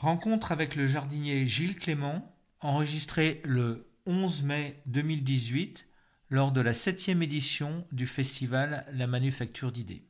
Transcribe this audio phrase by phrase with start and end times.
[0.00, 2.26] Rencontre avec le jardinier Gilles Clément,
[2.62, 5.84] enregistrée le 11 mai 2018
[6.30, 10.00] lors de la septième édition du festival La Manufacture d'idées.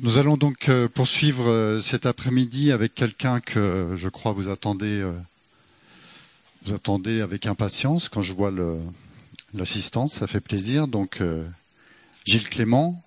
[0.00, 5.00] Nous allons donc euh, poursuivre euh, cet après-midi avec quelqu'un que je crois vous attendez,
[5.00, 5.18] euh,
[6.66, 8.52] vous attendez avec impatience quand je vois
[9.54, 10.88] l'assistance, ça fait plaisir.
[10.88, 11.22] Donc
[12.26, 13.02] Gilles Clément.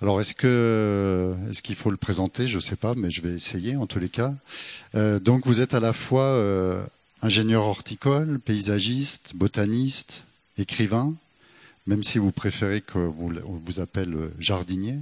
[0.00, 2.46] Alors est-ce que est-ce qu'il faut le présenter?
[2.46, 4.32] Je ne sais pas, mais je vais essayer en tous les cas.
[4.94, 6.40] donc vous êtes à la fois
[7.22, 10.24] ingénieur horticole, paysagiste, botaniste,
[10.56, 11.14] écrivain,
[11.86, 14.98] même si vous préférez que vous vous appelle jardinier.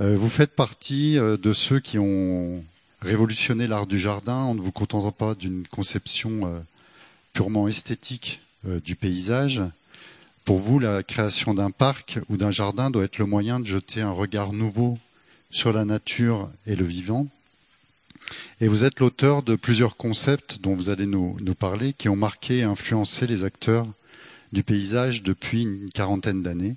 [0.00, 2.64] Euh, vous faites partie euh, de ceux qui ont
[3.00, 6.58] révolutionné l'art du jardin en ne vous contentant pas d'une conception euh,
[7.32, 8.40] purement esthétique
[8.82, 9.62] du paysage.
[10.44, 14.02] Pour vous, la création d'un parc ou d'un jardin doit être le moyen de jeter
[14.02, 14.98] un regard nouveau
[15.50, 17.26] sur la nature et le vivant.
[18.60, 22.58] Et vous êtes l'auteur de plusieurs concepts dont vous allez nous, parler, qui ont marqué
[22.58, 23.86] et influencé les acteurs
[24.52, 26.76] du paysage depuis une quarantaine d'années.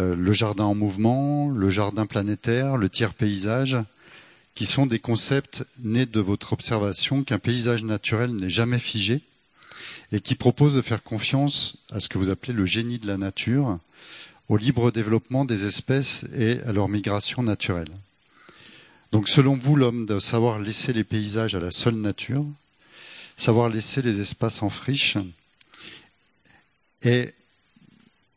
[0.00, 3.76] Euh, le jardin en mouvement, le jardin planétaire, le tiers paysage,
[4.56, 9.22] qui sont des concepts nés de votre observation qu'un paysage naturel n'est jamais figé
[10.12, 13.16] et qui proposent de faire confiance à ce que vous appelez le génie de la
[13.16, 13.78] nature,
[14.48, 17.90] au libre développement des espèces et à leur migration naturelle.
[19.12, 22.44] Donc selon vous, l'homme doit savoir laisser les paysages à la seule nature,
[23.36, 25.16] savoir laisser les espaces en friche
[27.02, 27.32] et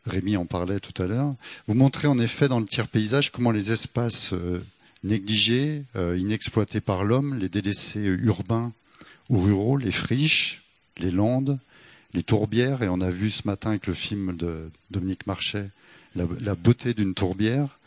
[0.06, 1.34] Rémi en parlait tout à l'heure.
[1.68, 4.62] Vous montrez en effet dans le tiers paysage comment les espaces euh,
[5.04, 8.74] négligés, euh, inexploités par l'homme, les délaissés urbains
[9.30, 10.63] ou ruraux, les friches,
[10.98, 11.60] les landes,
[12.14, 15.70] les tourbières, et on a vu ce matin avec le film de Dominique Marchais
[16.16, 17.80] la, beauté d'une tourbière,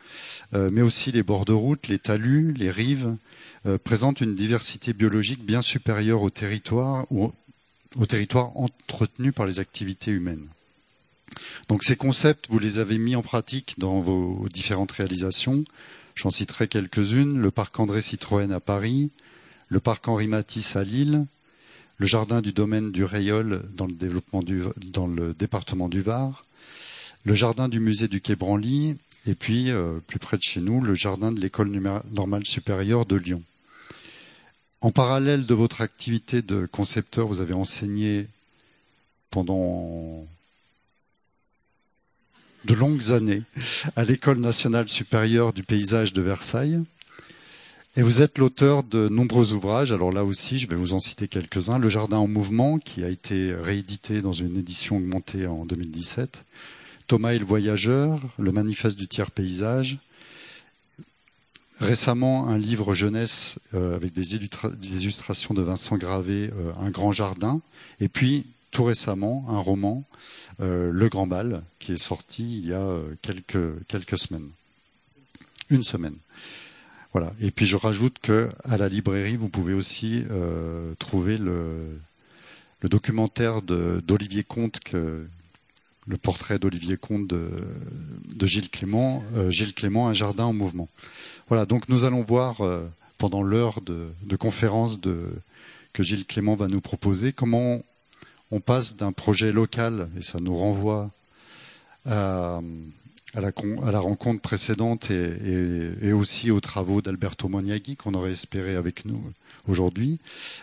[0.55, 3.17] euh, mais aussi les bords de route, les talus, les rives,
[3.83, 7.33] présentent une diversité biologique bien supérieure au territoire ou
[7.97, 10.47] au territoire entretenu par les activités humaines.
[11.69, 15.65] Donc ces concepts, vous les avez mis en pratique dans vos différentes réalisations.
[16.15, 17.39] J'en citerai quelques-unes.
[17.39, 19.11] Le parc André Citroën à Paris,
[19.69, 21.27] le parc Henri Matisse à Lille,
[21.99, 24.63] le jardin du domaine du Rayol dans le, développement du,
[24.93, 26.45] dans le département du Var,
[27.25, 28.97] le jardin du musée du Quai Branly,
[29.27, 31.69] et puis, euh, plus près de chez nous, le jardin de l'école
[32.13, 33.43] normale supérieure de Lyon.
[34.81, 38.29] En parallèle de votre activité de concepteur, vous avez enseigné
[39.31, 40.27] pendant
[42.65, 43.43] de longues années
[43.97, 46.81] à l'École nationale supérieure du paysage de Versailles.
[47.99, 49.91] Et vous êtes l'auteur de nombreux ouvrages.
[49.91, 51.79] Alors là aussi, je vais vous en citer quelques-uns.
[51.79, 56.45] Le Jardin en mouvement, qui a été réédité dans une édition augmentée en 2017.
[57.07, 59.99] Thomas et le voyageur, le manifeste du tiers paysage.
[61.81, 67.63] Récemment, un livre jeunesse euh, avec des, illustrations de Vincent Gravé, euh, Un grand jardin.
[68.01, 70.05] Et puis, tout récemment, un roman
[70.61, 74.51] euh, Le Grand Bal, qui est sorti il y a quelques, quelques semaines.
[75.71, 76.17] Une semaine.
[77.41, 81.99] Et puis je rajoute que à la librairie, vous pouvez aussi euh, trouver le,
[82.83, 90.53] documentaire d'Olivier Comte, le portrait d'Olivier Comte de, Gilles Clément, Gilles Clément, un jardin en
[90.53, 90.89] mouvement.
[91.49, 91.67] Voilà.
[91.67, 92.61] Donc nous allons voir
[93.19, 94.99] pendant l'heure de, conférence
[95.93, 97.83] que Gilles Clément va nous proposer comment
[98.51, 101.11] on passe d'un projet local, et ça nous renvoie
[102.05, 102.61] à,
[103.41, 109.23] la, rencontre précédente et, aussi aux travaux d'Alberto Moniaghi qu'on aurait espéré avec nous
[109.69, 110.19] aujourd'hui.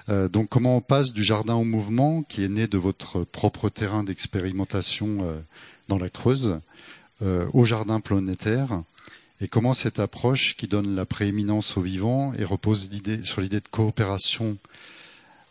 [0.10, 3.70] Euh, donc comment on passe du jardin au mouvement, qui est né de votre propre
[3.70, 5.40] terrain d'expérimentation euh,
[5.88, 6.60] dans la Creuse,
[7.22, 8.82] euh, au jardin planétaire,
[9.42, 12.90] et comment cette approche qui donne la prééminence au vivant et repose
[13.24, 14.58] sur l'idée de coopération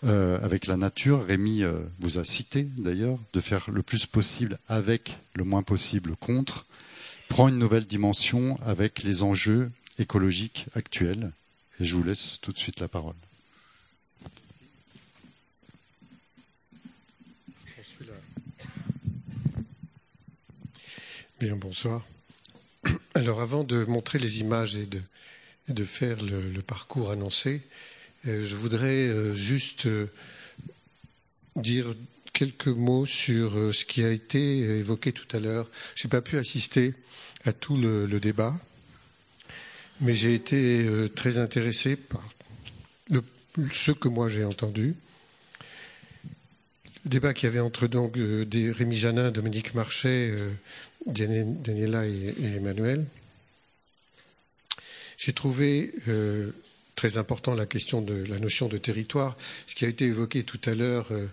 [0.04, 1.24] euh, avec la nature.
[1.24, 6.16] Rémi euh, vous a cité d'ailleurs de faire le plus possible avec, le moins possible
[6.16, 6.66] contre,
[7.28, 11.30] prend une nouvelle dimension avec les enjeux écologiques actuels.
[11.78, 13.14] Et je vous laisse tout de suite la parole.
[21.40, 22.04] Bien, bonsoir.
[23.14, 24.86] Alors avant de montrer les images et
[25.68, 27.62] de, faire le parcours annoncé,
[28.24, 30.06] je voudrais euh, juste euh,
[31.56, 31.94] dire
[32.32, 35.68] quelques mots sur ce qui a été évoqué tout à l'heure.
[35.96, 36.94] Je n'ai pas pu assister
[37.44, 38.58] à tout le, débat,
[40.00, 42.26] mais j'ai été très intéressé par
[43.70, 44.94] ce que moi j'ai entendu.
[47.04, 50.32] Le débat qu'il y avait entre donc Rémi Janin, Dominique Marchais,
[51.06, 53.04] Daniela et, Emmanuel.
[55.18, 55.92] J'ai trouvé
[56.94, 59.36] très important la question de la notion de territoire.
[59.66, 61.26] Ce qui a été évoqué tout à l'heure, euh,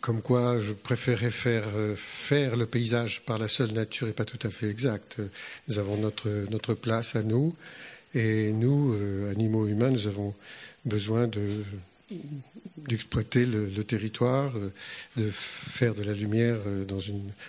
[0.00, 4.24] comme quoi je préférais faire euh, faire le paysage par la seule nature et pas
[4.24, 5.18] tout à fait exact.
[5.68, 7.54] Nous avons notre notre place à nous
[8.14, 10.34] et nous, euh, animaux humains, nous avons
[10.84, 11.40] besoin de
[12.78, 14.72] d'exploiter le, territoire, euh,
[15.16, 16.86] de faire de la lumière euh,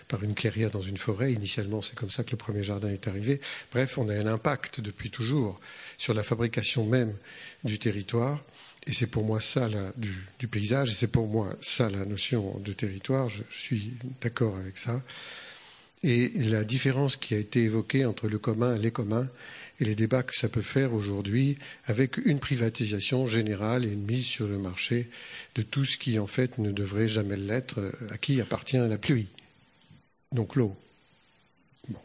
[0.08, 1.32] par une clairière dans une forêt.
[1.34, 3.40] Initialement, c'est comme ça que le premier jardin est arrivé.
[3.72, 5.60] Bref, on a un impact depuis toujours
[5.98, 7.14] sur la fabrication même
[7.64, 8.44] du territoire.
[8.88, 12.58] Et c'est pour moi ça du, du, paysage, et c'est pour moi ça la notion
[12.60, 13.30] de territoire.
[13.30, 15.02] je suis d'accord avec ça.
[16.04, 19.28] Et la différence qui a été évoquée entre le commun et les communs
[19.80, 21.56] et les débats que ça peut faire aujourd'hui
[21.86, 25.10] avec une privatisation générale et une mise sur le marché
[25.56, 29.28] de tout ce qui en fait ne devrait jamais l'être, à qui appartient la pluie,
[30.31, 30.75] donc l'eau.
[31.90, 32.00] Bon.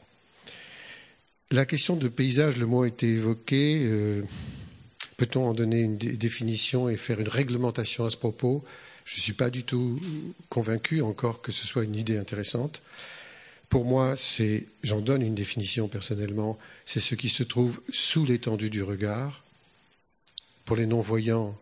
[1.52, 3.82] La question de paysage, le mot a été évoqué.
[3.84, 4.22] Euh,
[5.16, 8.64] peut-on en donner une définition et faire une réglementation à ce propos?
[9.04, 10.00] Je ne suis pas du tout
[10.48, 12.82] convaincu encore que ce soit une idée intéressante.
[13.74, 14.14] Pour moi,
[14.84, 16.56] j'en donne une définition personnellement,
[16.86, 19.42] c'est ce qui se trouve sous l'étendue du regard.
[20.64, 21.58] Pour les non-voyants,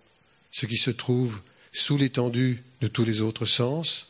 [0.51, 1.41] ce qui se trouve
[1.73, 4.09] sous l'étendue de tous les autres sens.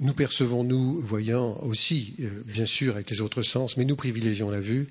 [0.00, 4.50] Nous percevons, nous, voyants aussi, euh, bien sûr, avec les autres sens, mais nous privilégions
[4.50, 4.88] la vue.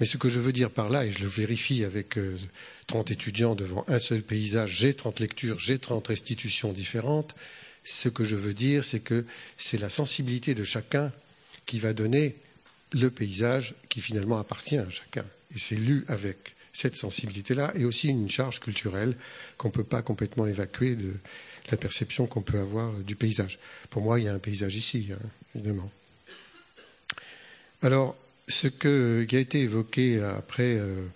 [0.00, 2.38] Mais ce que je veux dire par là, et je le vérifie avec euh,
[2.86, 7.34] 30 étudiants devant un seul paysage, j'ai 30 lectures, j'ai 30 restitutions différentes,
[7.84, 9.26] ce que je veux dire, c'est que
[9.58, 11.12] c'est la sensibilité de chacun
[11.72, 12.36] qui va donner
[12.90, 15.24] le paysage qui finalement appartient à chacun.
[15.54, 19.16] Et c'est lu avec cette sensibilité-là et aussi une charge culturelle
[19.56, 21.14] qu'on ne peut pas complètement évacuer de
[21.70, 23.58] la perception qu'on peut avoir du paysage.
[23.88, 25.90] Pour moi, il y a un paysage ici, hein, évidemment.
[27.80, 31.06] Alors, ce qui a été évoqué après, euh,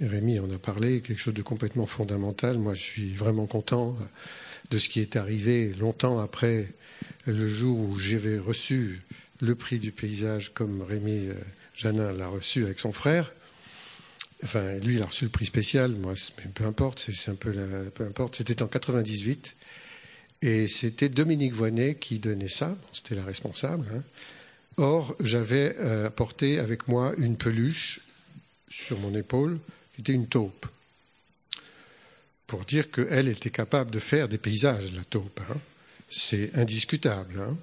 [0.00, 2.56] Rémi en a parlé, quelque chose de complètement fondamental.
[2.58, 3.96] Moi, je suis vraiment content
[4.70, 6.68] de ce qui est arrivé longtemps après
[7.26, 9.00] le jour où j'avais reçu
[9.44, 11.34] le prix du paysage comme Rémi euh,
[11.76, 13.32] Janin l'a reçu avec son frère.
[14.42, 15.92] Enfin, lui, il a reçu le prix spécial.
[15.92, 16.14] Moi,
[16.54, 17.54] peu importe, c'est un peu,
[18.00, 18.36] importe.
[18.36, 19.54] C'était en 98.
[20.42, 22.76] Et c'était Dominique Voinet qui donnait ça.
[22.92, 23.86] c'était la responsable.
[23.94, 24.02] Hein.
[24.76, 28.00] Or, j'avais euh, apporté avec moi une peluche
[28.68, 29.58] sur mon épaule
[29.94, 30.66] qui était une taupe.
[32.46, 35.40] Pour dire qu'elle était capable de faire des paysages, la taupe.
[35.48, 35.56] Hein.
[36.10, 37.40] C'est indiscutable.
[37.40, 37.56] Hein.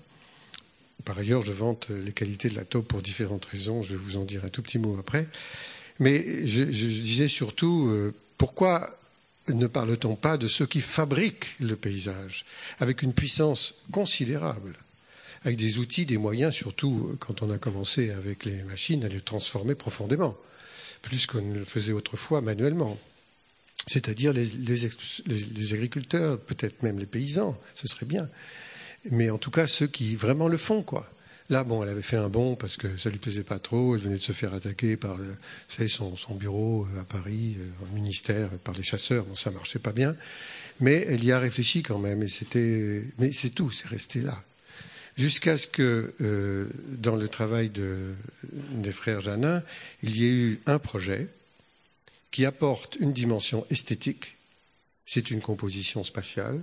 [1.06, 3.83] Par ailleurs, je vante les qualités de la taupe pour différentes raisons.
[3.83, 5.27] Je vais vous en dire un tout petit mot après.
[6.00, 8.98] Mais je, disais surtout, euh, pourquoi
[9.50, 12.45] ne parle-t-on pas de ceux qui fabriquent le paysage
[12.80, 14.74] avec une puissance considérable,
[15.44, 19.21] avec des outils, des moyens, surtout quand on a commencé avec les machines à les
[19.21, 20.38] transformer profondément,
[21.01, 23.00] plus qu'on ne le faisait autrefois manuellement
[23.88, 28.30] c'est-à-dire les, agriculteurs, peut-être même les paysans, ce serait bien,
[29.09, 31.09] mais en tout cas ceux qui vraiment le font, quoi.
[31.51, 33.95] Là, bon, elle avait fait un bond parce que ça lui plaisait pas trop.
[33.95, 35.25] Elle venait de se faire attaquer par, vous
[35.68, 39.25] savez, son, son bureau euh, à Paris, euh, au ministère, par les chasseurs.
[39.25, 40.15] Bon, ça marchait pas bien,
[40.80, 42.24] mais elle y a réfléchi quand même.
[42.24, 44.42] Et c'était, mais c'est tout, c'est resté là,
[45.18, 46.68] jusqu'à ce que euh,
[47.00, 48.13] dans le travail de,
[48.71, 49.62] des frères Janin,
[50.03, 51.27] il y ait eu un projet
[52.31, 54.38] qui apporte une dimension esthétique.
[55.06, 56.62] C'est une composition spatiale.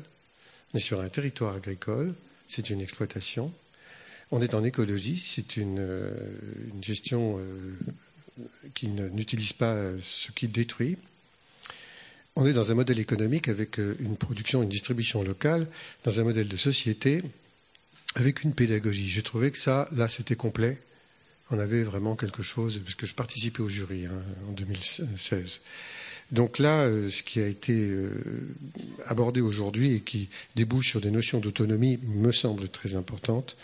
[0.73, 2.15] On est sur un territoire agricole
[2.49, 3.53] c'est une exploitation.
[4.31, 6.11] On est en écologie, c'est une, euh,
[6.83, 7.77] gestion euh,
[8.75, 10.97] qui n'utilise pas ce qui détruit.
[12.37, 15.67] On est dans un modèle économique avec euh, une production, une distribution locale,
[16.05, 17.23] dans un modèle de société
[18.15, 19.09] avec une pédagogie.
[19.09, 20.79] J'ai trouvé que ça, là, c'était complet.
[21.51, 25.61] On avait vraiment quelque chose, parce que je participais au jury hein, en 2016.
[26.31, 28.11] Donc là, euh, ce qui a été euh,
[29.07, 33.57] abordé aujourd'hui et qui débouche sur des notions d'autonomie me semble très importante.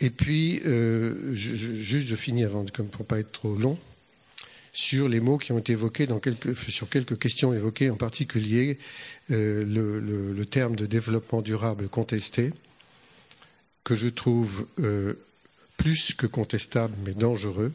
[0.00, 3.78] Et puis, euh, juste je finis avant, comme pour pas être trop long,
[4.72, 8.78] sur les mots qui ont été évoqués dans quelques, sur quelques questions évoquées, en particulier
[9.28, 9.64] le,
[9.98, 12.52] le, terme de développement durable contesté,
[13.82, 14.68] que je trouve
[15.78, 17.72] plus que contestable mais dangereux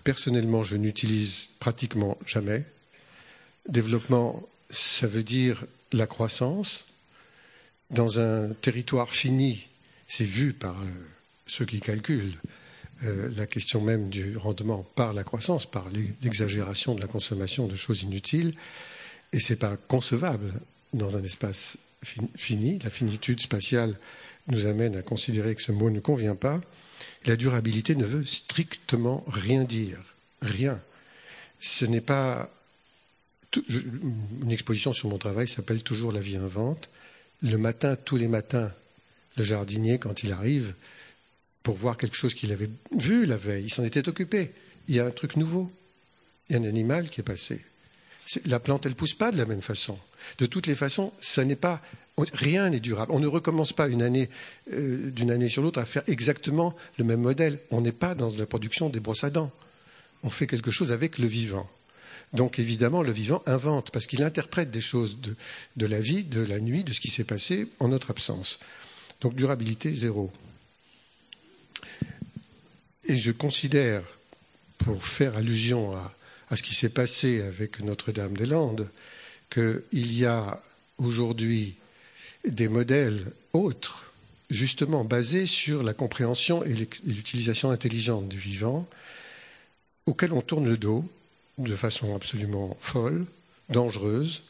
[0.00, 2.64] personnellement je n'utilise pratiquement jamais.
[3.68, 6.84] Développement, ça veut dire la croissance.
[7.90, 9.68] Dans un territoire fini,
[10.08, 10.86] c'est vu par euh,
[11.46, 12.34] ceux qui calculent
[13.04, 15.86] euh, la question même du rendement par la croissance, par
[16.22, 18.54] l'exagération de la consommation de choses inutiles,
[19.32, 20.52] et c'est pas concevable
[20.94, 21.78] dans un espace
[22.36, 22.78] fini.
[22.82, 23.98] La finitude spatiale
[24.48, 26.60] nous amène à considérer que ce mot ne convient pas.
[27.24, 29.98] La durabilité ne veut strictement rien dire.
[30.42, 30.80] Rien.
[31.60, 32.50] Ce n'est pas
[33.70, 36.90] une exposition sur mon travail s'appelle Toujours la vie invente.
[37.42, 38.72] Le matin, tous les matins,
[39.36, 40.74] le jardinier, quand il arrive,
[41.62, 44.52] pour voir quelque chose qu'il avait vu la veille, il s'en était occupé.
[44.88, 45.70] Il y a un truc nouveau.
[46.48, 47.64] Il y a un animal qui est passé.
[48.46, 49.98] La plante, elle pousse pas de la même façon.
[50.38, 51.80] De toutes les façons, ça n'est pas
[52.32, 53.12] rien n'est durable.
[53.12, 54.28] On ne recommence pas une année
[54.72, 57.58] euh, d'une année sur l'autre à faire exactement le même modèle.
[57.70, 59.52] On n'est pas dans la production des brosses à dents.
[60.22, 61.68] On fait quelque chose avec le vivant.
[62.32, 66.58] Donc évidemment, le vivant invente, parce qu'il interprète des choses de, la vie, de la
[66.58, 68.58] nuit, de ce qui s'est passé en notre absence.
[69.20, 70.32] Donc durabilité zéro.
[73.04, 74.02] Et je considère,
[74.78, 76.12] pour faire allusion à,
[76.50, 78.88] à ce qui s'est passé avec Notre-Dame-des-Landes,
[79.50, 80.60] qu'il y a
[80.98, 81.74] aujourd'hui
[82.46, 84.12] des modèles autres,
[84.50, 86.74] justement basés sur la compréhension et
[87.04, 88.88] l'utilisation intelligente du vivant,
[90.06, 91.04] auxquels on tourne le dos,
[91.58, 93.26] de façon absolument folle,
[93.70, 94.42] dangereuse.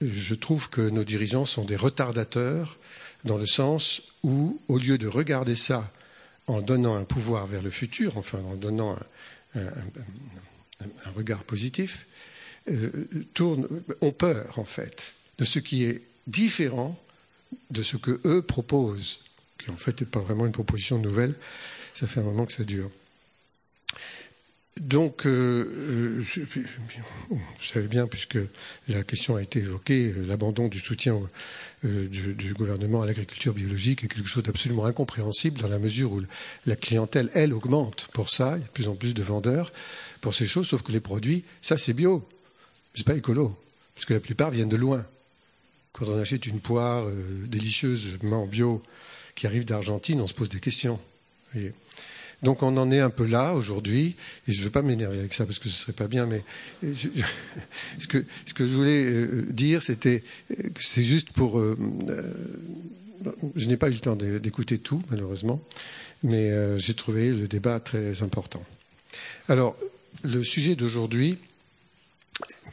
[0.00, 2.78] Je trouve que nos dirigeants sont des retardateurs
[3.24, 5.92] dans le sens où, au lieu de regarder ça
[6.46, 8.98] en donnant un pouvoir vers le futur, enfin en donnant
[9.54, 9.60] un,
[11.16, 12.06] regard positif,
[12.70, 12.90] euh,
[14.00, 16.98] ont peur en fait de ce qui est différent
[17.70, 19.20] de ce que eux proposent,
[19.58, 21.34] qui en fait n'est pas vraiment une proposition nouvelle.
[21.94, 22.90] Ça fait un moment que ça dure.
[24.80, 26.40] Donc, euh, je,
[27.28, 28.38] vous savez bien, puisque
[28.88, 31.20] la question a été évoquée, euh, l'abandon du soutien
[31.84, 36.22] euh, du, gouvernement à l'agriculture biologique est quelque chose d'absolument incompréhensible dans la mesure où
[36.64, 38.54] la clientèle, elle, augmente pour ça.
[38.56, 39.70] Il y a de plus en plus de vendeurs
[40.20, 42.26] pour ces choses, sauf que les produits, ça c'est bio,
[42.94, 43.56] c'est pas écolo,
[43.94, 45.04] parce que la plupart viennent de loin.
[45.92, 47.04] Quand on achète une poire
[47.46, 48.82] délicieusement bio
[49.34, 51.00] qui arrive d'Argentine, on se pose des questions.
[51.52, 51.72] Voyez.
[52.42, 54.16] Donc on en est un peu là aujourd'hui,
[54.48, 56.42] et je ne veux pas m'énerver avec ça parce que ce serait pas bien, mais
[56.94, 61.58] ce, que, ce que je voulais euh, dire, c'était que c'est juste pour...
[61.58, 61.76] Euh,
[62.08, 62.22] euh,
[63.54, 65.62] je n'ai pas eu le temps d'écouter tout, malheureusement,
[66.22, 68.64] mais j'ai trouvé le débat très important.
[69.46, 69.76] Alors,
[70.22, 71.38] le sujet d'aujourd'hui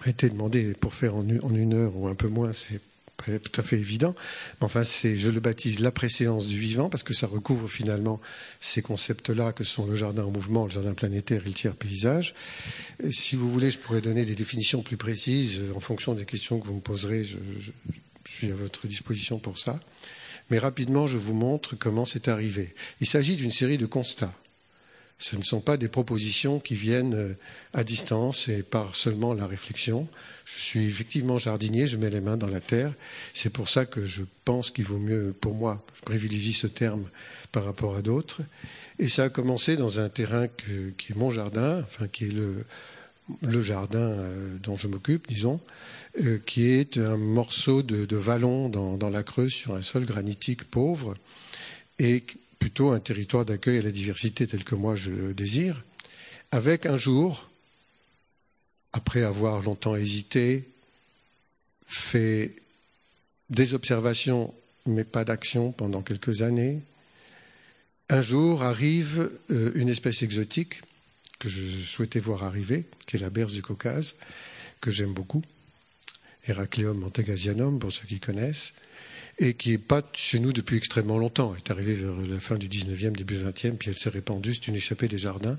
[0.02, 2.82] m'a été demandé pour faire en une heure ou un peu moins, c'est
[3.18, 4.16] tout à fait évident.
[4.62, 8.22] Enfin, c'est, je le baptise la préséance du vivant parce que ça recouvre finalement
[8.60, 12.36] ces concepts-là que sont le jardin en mouvement, le jardin planétaire et le tiers paysage.
[13.12, 16.68] si vous voulez, je pourrais donner des définitions plus précises en fonction des questions que
[16.68, 17.24] vous me poserez.
[17.24, 17.72] Je
[18.26, 19.80] suis à votre disposition pour ça.
[20.50, 22.74] Mais rapidement, je vous montre comment c'est arrivé.
[23.02, 24.34] Il s'agit d'une série de constats.
[25.20, 27.34] Ce ne sont pas des propositions qui viennent euh,
[27.74, 30.08] à distance et par seulement la réflexion.
[30.46, 32.94] Je suis effectivement jardinier, je mets les mains dans la terre.
[33.34, 37.10] C'est pour ça que je pense qu'il vaut mieux, pour moi, je privilégie ce terme
[37.52, 38.42] par rapport à d'autres.
[39.00, 42.34] Et ça a commencé dans un terrain qui est mon jardin, enfin qui est
[43.42, 45.60] le, jardin euh, dont je m'occupe, disons,
[46.24, 50.06] euh, qui est un morceau de, de vallon dans, dans, la Creuse sur un sol
[50.06, 51.16] granitique pauvre
[52.00, 52.24] et
[52.60, 55.84] plutôt un territoire d'accueil à la diversité tel que moi je le désire,
[56.52, 57.50] avec un jour,
[58.94, 60.68] après avoir longtemps hésité,
[61.86, 62.56] fait
[63.50, 64.54] des observations
[64.86, 66.82] mais pas d'action pendant quelques années,
[68.10, 70.82] un jour arrive euh, une espèce exotique
[71.40, 74.16] que je souhaitais voir arriver, qui est la berce du Caucase,
[74.82, 75.44] que j'aime beaucoup,
[76.48, 78.74] Heracleum montagasianum pour ceux qui connaissent,
[79.40, 81.54] et qui est pas chez nous depuis extrêmement longtemps.
[81.54, 84.68] Elle est arrivée vers la fin du 19e, début 20e, puis elle s'est répandue, c'est
[84.68, 85.58] une échappée des jardins.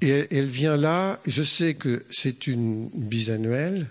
[0.00, 3.86] Et elle, vient là, je sais que c'est une bisannuelle,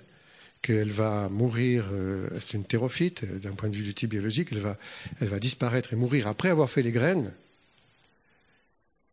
[0.61, 4.59] qu'elle va mourir, euh, c'est une thérophyte, d'un point de vue du type biologique, elle
[4.59, 4.77] va,
[5.19, 7.31] elle va disparaître et mourir après avoir fait les graines.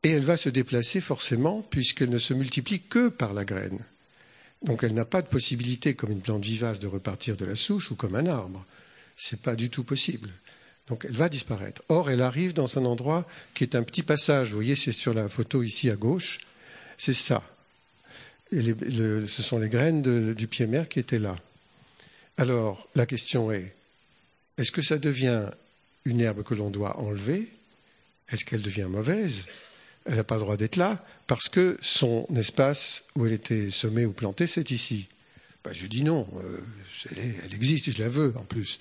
[0.02, 3.78] Et elle va se déplacer forcément, puisqu'elle ne se multiplie que par la graine.
[4.62, 7.90] Donc elle n'a pas de possibilité, comme une plante vivace, de repartir de la souche
[7.90, 8.64] ou comme un arbre
[9.32, 10.30] n'est pas du tout possible.
[10.88, 11.82] Donc elle va disparaître.
[11.88, 14.50] Or, elle arrive dans un endroit qui est un petit passage.
[14.50, 16.40] Vous voyez, c'est sur la photo ici à gauche.
[16.96, 17.42] C'est ça.
[18.50, 21.36] ce sont les graines du pied mère qui étaient là.
[22.36, 23.74] Alors, la question est,
[24.58, 25.48] est-ce que ça devient
[26.04, 27.48] une herbe que l'on doit enlever?
[28.30, 29.46] Est-ce qu'elle devient mauvaise?
[30.04, 34.04] Elle n'a pas le droit d'être là parce que son espace où elle était semée
[34.04, 35.08] ou plantée, c'est ici.
[35.64, 36.58] Ben, je dis non, euh,
[37.10, 38.78] elle, elle, existe et je la veux en plus.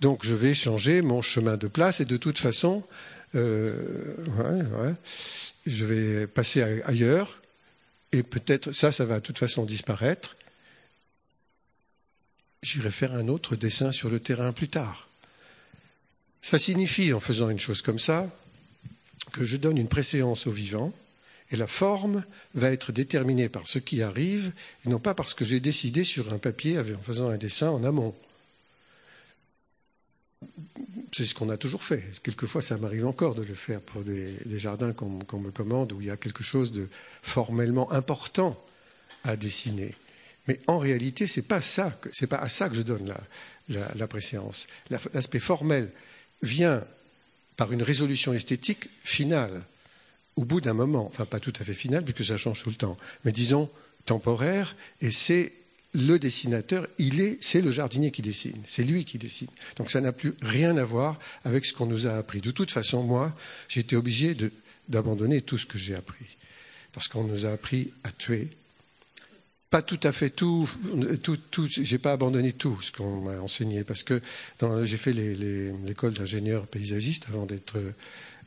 [0.00, 2.84] Donc je vais changer mon chemin de place et de toute façon,
[3.34, 4.92] euh,
[5.66, 7.40] je vais passer ailleurs
[8.12, 10.36] et peut-être ça, ça va de toute façon disparaître.
[12.62, 15.08] J'irai faire un autre dessin sur le terrain plus tard.
[16.42, 18.28] Ça signifie, en faisant une chose comme ça,
[19.32, 20.92] que je donne une préséance au vivant
[21.50, 22.24] Et la forme
[22.54, 24.52] va être déterminée par ce qui arrive,
[24.84, 27.84] et non pas parce que j'ai décidé sur un papier en faisant un dessin en
[27.84, 28.14] amont.
[31.12, 32.04] C'est ce qu'on a toujours fait.
[32.22, 36.08] Quelquefois, ça m'arrive encore de le faire pour des, jardins qu'on me commande où il
[36.08, 36.88] y a quelque chose de
[37.22, 38.62] formellement important
[39.24, 39.94] à dessiner.
[40.46, 43.14] Mais en réalité, c'est pas pas à ça que je donne
[43.68, 44.66] la, la préséance.
[44.90, 45.90] L'aspect formel
[46.42, 46.84] vient
[47.56, 49.64] par une résolution esthétique finale,
[50.38, 52.76] au bout d'un moment, enfin pas tout à fait finale, puisque ça change tout le
[52.76, 53.68] temps, mais disons
[54.04, 55.52] temporaire, et c'est
[55.94, 59.48] le dessinateur, il est, c'est le jardinier qui dessine, c'est lui qui dessine.
[59.76, 62.40] Donc ça n'a plus rien à voir avec ce qu'on nous a appris.
[62.40, 63.34] De toute façon, moi,
[63.68, 64.36] j'ai été obligé
[64.88, 66.26] d'abandonner tout ce que j'ai appris,
[66.92, 68.46] parce qu'on nous a appris à tuer.
[69.70, 70.70] Pas tout à fait tout,
[71.24, 74.22] tout, tout j'ai pas abandonné tout ce qu'on m'a enseigné, parce que
[74.84, 77.76] j'ai fait l'école d'ingénieur paysagiste avant d'être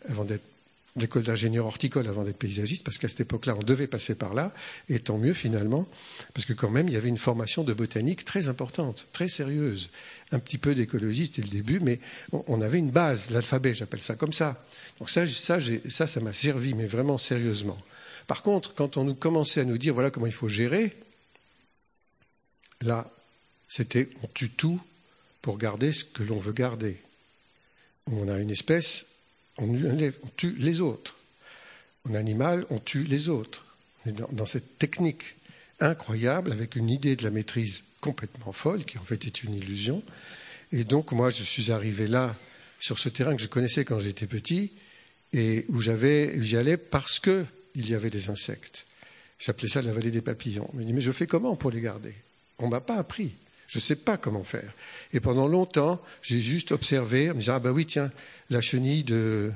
[0.10, 0.51] avant d'être
[0.96, 4.54] l'école d'ingénieur horticole avant d'être paysagiste, parce qu'à cette époque-là, on devait passer par là,
[4.90, 5.88] et tant mieux finalement,
[6.34, 9.90] parce que quand même, il y avait une formation de botanique très importante, très sérieuse.
[10.32, 12.00] Un petit peu d'écologie, c'était le début, mais
[12.32, 14.64] on avait une base, l'alphabet, j'appelle ça comme ça.
[15.00, 17.80] Donc ça, ça, ça, ça m'a servi, mais vraiment sérieusement.
[18.28, 20.96] Par contre, quand on nous commençait à nous dire, voilà comment il faut gérer,
[22.82, 23.10] là,
[23.68, 24.82] c'était, on tue tout
[25.42, 26.98] pour garder ce que l'on veut garder.
[28.08, 29.08] On a une espèce,
[29.62, 31.18] on, tue les autres.
[32.10, 33.66] En animal, on tue les autres.
[34.06, 35.36] On est dans, cette technique
[35.80, 40.04] incroyable, avec une idée de la maîtrise complètement folle, qui en fait est une illusion.
[40.72, 42.36] Et donc, moi, je suis arrivé là,
[42.80, 44.72] sur ce terrain que je connaissais quand j'étais petit,
[45.34, 48.86] et où j'y allais parce qu'il y avait des insectes.
[49.40, 50.70] J'appelais ça la vallée des papillons.
[50.74, 52.14] Je me dis, mais je fais comment pour les garder
[52.60, 53.34] On ne m'a pas appris.
[53.72, 54.70] Je ne sais pas comment faire.
[55.14, 58.12] Et pendant longtemps, j'ai juste observé en me disant, ah ben oui, tiens,
[58.50, 59.54] la chenille de,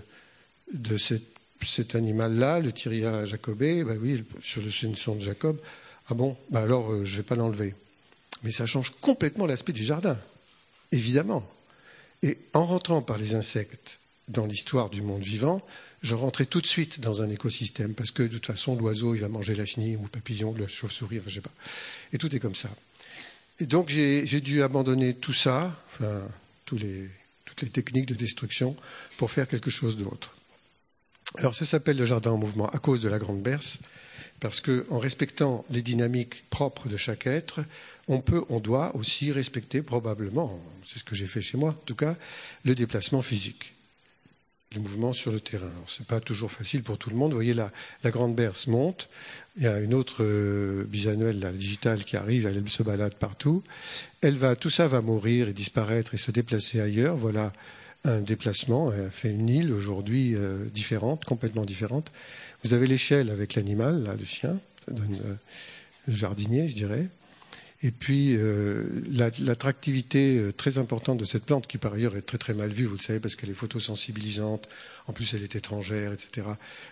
[0.97, 5.59] cet animal-là, le Tyria jacobé, ben oui, sur le son de Jacob,
[6.07, 7.75] ah bon, ben alors euh, je ne vais pas l'enlever.
[8.43, 10.17] Mais ça change complètement l'aspect du jardin,
[10.93, 11.45] évidemment.
[12.23, 15.61] Et en rentrant par les insectes dans l'histoire du monde vivant,
[16.03, 19.19] je rentrais tout de suite dans un écosystème, parce que de toute façon, l'oiseau, il
[19.19, 21.51] va manger la chenille ou le papillon, la chauve-souris, enfin, je sais pas.
[22.13, 22.69] Et tout est comme ça.
[23.59, 26.21] Et donc j'ai dû abandonner tout ça, enfin
[26.65, 28.75] toutes les techniques de destruction,
[29.17, 30.35] pour faire quelque chose d'autre.
[31.37, 33.79] Alors ça s'appelle le jardin en mouvement à cause de la grande berce,
[34.39, 37.61] parce qu'en respectant les dynamiques propres de chaque être,
[38.07, 41.85] on peut, on doit aussi respecter probablement, c'est ce que j'ai fait chez moi en
[41.85, 42.15] tout cas,
[42.63, 43.74] le déplacement physique
[44.73, 45.71] le mouvement sur le terrain.
[45.87, 47.31] Ce n'est pas toujours facile pour tout le monde.
[47.31, 47.71] Vous voyez, la,
[48.03, 49.09] la grande berce monte.
[49.57, 52.45] Il y a une autre euh, bisannuelle, la digitale, qui arrive.
[52.45, 53.63] Elle se balade partout.
[54.21, 57.15] Elle va, tout ça va mourir et disparaître et se déplacer ailleurs.
[57.15, 57.53] Voilà
[58.03, 58.91] un déplacement.
[58.91, 62.11] Elle fait une île aujourd'hui euh, différente, complètement différente.
[62.63, 64.59] Vous avez l'échelle avec l'animal, là, le chien.
[64.85, 65.35] Ça donne euh,
[66.07, 67.07] le jardinier, je dirais.
[67.83, 68.83] Et puis euh,
[69.39, 72.85] l'attractivité euh, très importante de cette plante, qui par ailleurs est très très mal vue,
[72.85, 74.67] vous le savez, parce qu'elle est photosensibilisante,
[75.07, 76.47] en plus elle est étrangère, etc.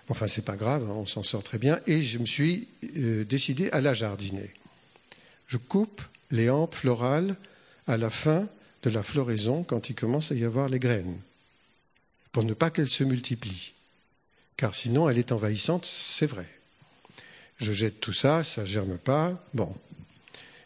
[0.10, 1.80] Enfin, c'est pas grave, hein, on s'en sort très bien.
[1.88, 2.68] Et je me suis
[2.98, 4.54] euh, décidé à la jardiner.
[5.48, 7.38] Je coupe les hampes florales
[7.88, 8.48] à la fin
[8.84, 11.18] de la floraison, quand il commence à y avoir les graines,
[12.34, 13.72] pour ne pas qu'elles se multiplient.
[14.58, 16.48] Car sinon, elle est envahissante, c'est vrai.
[17.58, 19.42] Je jette tout ça, ça germe pas.
[19.54, 19.74] Bon,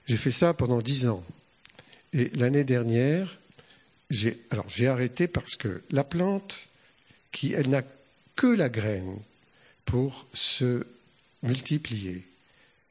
[0.08, 1.24] j'ai fait ça pendant dix ans.
[2.13, 3.39] Et l'année dernière,
[4.10, 6.67] j'ai, alors j'ai arrêté parce que la plante,
[7.32, 7.84] qui elle n'a
[8.36, 9.20] que la graine
[9.86, 10.86] pour se
[11.43, 12.26] multiplier,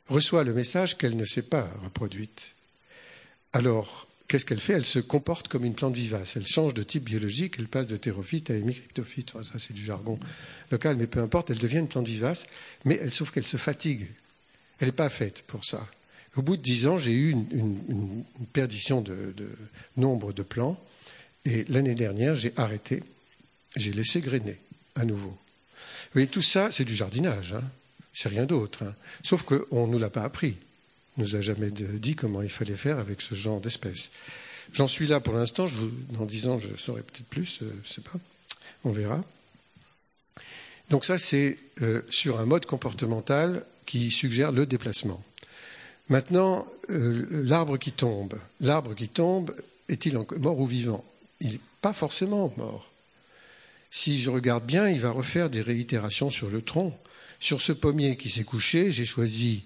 [0.08, 2.52] reçoit le message qu'elle ne s'est pas reproduite.
[3.52, 4.74] Alors, qu'est-ce qu'elle fait?
[4.74, 6.36] Elle se comporte comme une plante vivace.
[6.36, 9.32] Elle change de type biologique, elle passe de thérophyte à hémicryptophyte.
[9.32, 10.18] ça, c'est du jargon
[10.70, 12.46] local, mais peu importe, elle devient une plante vivace,
[12.84, 14.06] mais elle, sauf qu'elle se fatigue.
[14.80, 15.86] Elle n'est pas faite pour ça.
[16.36, 19.34] Au bout de dix ans, j'ai eu une, perdition de,
[19.96, 20.82] nombre de plants.
[21.44, 23.02] Et l'année dernière, j'ai arrêté.
[23.76, 24.58] J'ai laissé grainer
[24.94, 25.30] à nouveau.
[25.30, 27.54] Vous voyez, tout ça, c'est du jardinage.
[27.54, 27.62] Hein.
[28.12, 28.82] C'est rien d'autre.
[28.84, 28.94] Hein.
[29.22, 30.56] Sauf qu'on ne nous l'a pas appris.
[31.16, 34.10] On nous a jamais dit comment il fallait faire avec ce genre d'espèces.
[34.72, 35.66] J'en suis là pour l'instant.
[36.10, 37.60] Dans dix ans, je saurai peut-être plus.
[37.62, 38.18] Euh, je ne sais pas.
[38.84, 39.22] On verra.
[40.90, 45.22] Donc ça, c'est euh, sur un mode comportemental qui suggère le déplacement.
[46.08, 48.34] Maintenant, euh, l'arbre qui tombe.
[48.60, 49.54] L'arbre qui tombe,
[49.88, 51.04] est-il mort ou vivant?
[51.40, 52.92] Il n'est pas forcément mort.
[53.90, 56.96] Si je regarde bien, il va refaire des réitérations sur le tronc.
[57.40, 59.64] Sur ce pommier qui s'est couché, j'ai choisi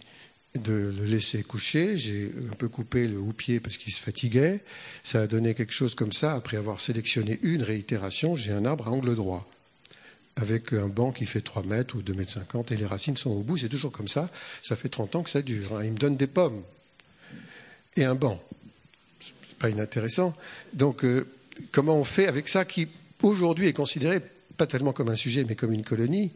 [0.55, 1.96] de le laisser coucher.
[1.96, 4.61] J'ai un peu coupé le houppier parce qu'il se fatiguait.
[5.05, 6.35] Ça a donné quelque chose comme ça.
[6.35, 9.48] Après avoir sélectionné une réitération, j'ai un arbre à angle droit.
[10.40, 13.31] Avec un banc qui fait 3 mètres ou 2 mètres 50 et les racines sont
[13.31, 13.59] au bout.
[13.59, 14.31] C'est toujours comme ça.
[14.62, 15.76] Ça fait 30 ans que ça dure.
[15.76, 15.85] Hein.
[15.85, 16.62] Il me donne des pommes
[17.96, 18.42] et un banc.
[19.20, 20.35] C'est pas inintéressant.
[20.72, 21.26] Donc, euh,
[21.72, 22.88] comment on fait avec ça qui,
[23.22, 24.20] aujourd'hui, est considéré
[24.57, 26.33] pas tellement comme un sujet, mais comme une colonie,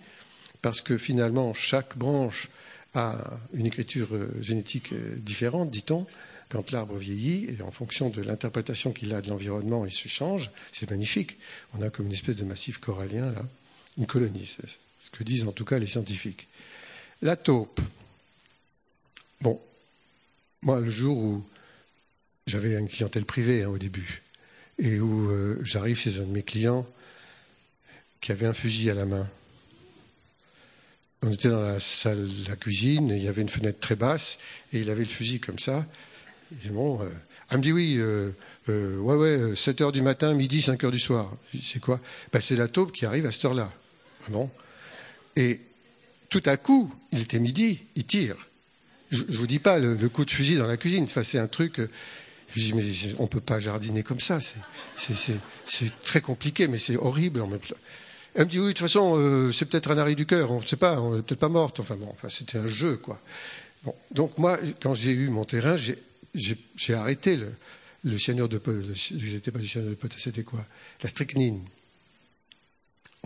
[0.60, 2.48] parce que finalement, chaque branche
[2.94, 3.16] a
[3.54, 6.06] une écriture euh, génétique euh, différente, dit-on,
[6.50, 10.50] quand l'arbre vieillit, et en fonction de l'interprétation qu'il a de l'environnement, il se change.
[10.72, 11.38] C'est magnifique.
[11.72, 13.42] On a comme une espèce de massif corallien, là,
[13.98, 16.48] une colonie, c'est ce que disent en tout cas les scientifiques.
[17.22, 17.80] La taupe.
[19.40, 19.60] Bon,
[20.62, 21.44] moi, le jour où
[22.46, 24.22] j'avais une clientèle privée hein, au début,
[24.78, 26.86] et où euh, j'arrive chez un de mes clients
[28.20, 29.28] qui avait un fusil à la main.
[31.22, 34.38] On était dans la salle la cuisine, il y avait une fenêtre très basse,
[34.72, 35.86] et il avait le fusil comme ça.
[36.64, 37.08] Et bon, euh,
[37.50, 38.32] elle me dit oui, euh,
[38.68, 41.30] ouais, 7 heures du matin, midi, 5 heures du soir.
[41.62, 42.00] C'est quoi?
[42.32, 43.72] Ben, C'est la taupe qui arrive à cette heure-là.
[44.30, 44.50] Bon
[45.36, 45.60] Et
[46.28, 48.36] tout à coup, il était midi, il tire.
[49.10, 51.04] Je, ne vous dis pas le, coup de fusil dans la cuisine.
[51.04, 51.80] Enfin, c'est un truc.
[52.54, 52.84] Je dis mais
[53.18, 54.38] on peut pas jardiner comme ça.
[54.96, 57.44] C'est très compliqué, mais c'est horrible.
[58.34, 60.50] Elle me dit oui, de toute façon, c'est peut-être un arrêt du cœur.
[60.50, 61.00] On ne sait pas.
[61.00, 61.80] On n'est peut-être pas morte.
[61.80, 63.20] Enfin bon, enfin c'était un jeu quoi.
[63.84, 67.52] Bon, donc moi, quand j'ai eu mon terrain, j'ai arrêté le,
[68.04, 68.60] le cyanure de.
[68.96, 70.64] C'était pas du cyanure de potasse, c'était quoi?
[71.02, 71.60] La strychnine.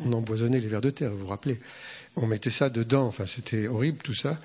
[0.04, 1.58] On empoisonnait les vers de terre, vous vous rappelez
[2.16, 4.38] On mettait ça dedans, enfin c'était horrible tout ça.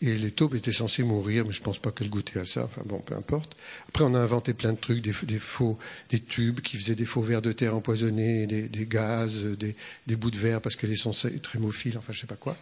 [0.00, 2.64] Et les taupes étaient censées mourir, mais je pense pas qu'elles goûtaient à ça.
[2.64, 3.56] Enfin bon, peu importe.
[3.88, 5.78] Après, on a inventé plein de trucs, des, des faux,
[6.10, 10.16] des tubes qui faisaient des faux vers de terre empoisonnés, des, des gaz, des, des,
[10.16, 12.56] bouts de verre parce que les sont trémophiles, enfin je sais pas quoi.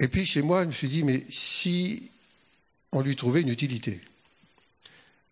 [0.00, 2.10] Et puis chez moi, je me suis dit, mais si
[2.92, 4.00] on lui trouvait une utilité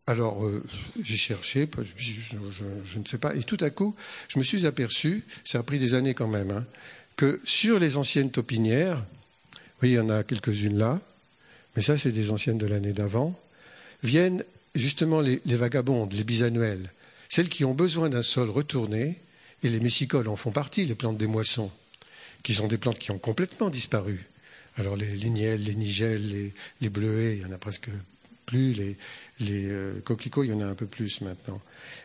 [0.08, 0.62] alors, euh,
[1.02, 3.96] j'ai cherché, je, ne sais pas, et tout à coup,
[4.28, 6.64] je me suis aperçu, ça a pris des années quand même, hein,
[7.16, 9.02] que sur les anciennes taupinières,
[9.82, 11.00] oui, il y en a quelques-unes là,
[11.74, 13.38] mais ça, c'est des anciennes de l'année d'avant,
[14.04, 14.44] viennent
[14.76, 16.92] justement les, les, vagabondes, les bisannuelles,
[17.28, 19.18] celles qui ont besoin d'un sol retourné,
[19.64, 21.72] et les messicoles en font partie, les plantes des moissons,
[22.44, 24.24] qui sont des plantes qui ont complètement disparu.
[24.76, 27.88] Alors les lignelles, les nigelles, les, les bleuets, il y en a presque
[28.46, 28.96] plus, les,
[29.40, 31.60] les euh, coquelicots, il y en a un peu plus maintenant.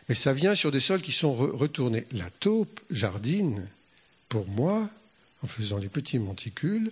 [0.08, 2.06] Mais ça vient sur des sols qui sont retournés.
[2.12, 3.66] La taupe jardine,
[4.28, 4.90] pour moi,
[5.42, 6.90] en faisant les petits monticules,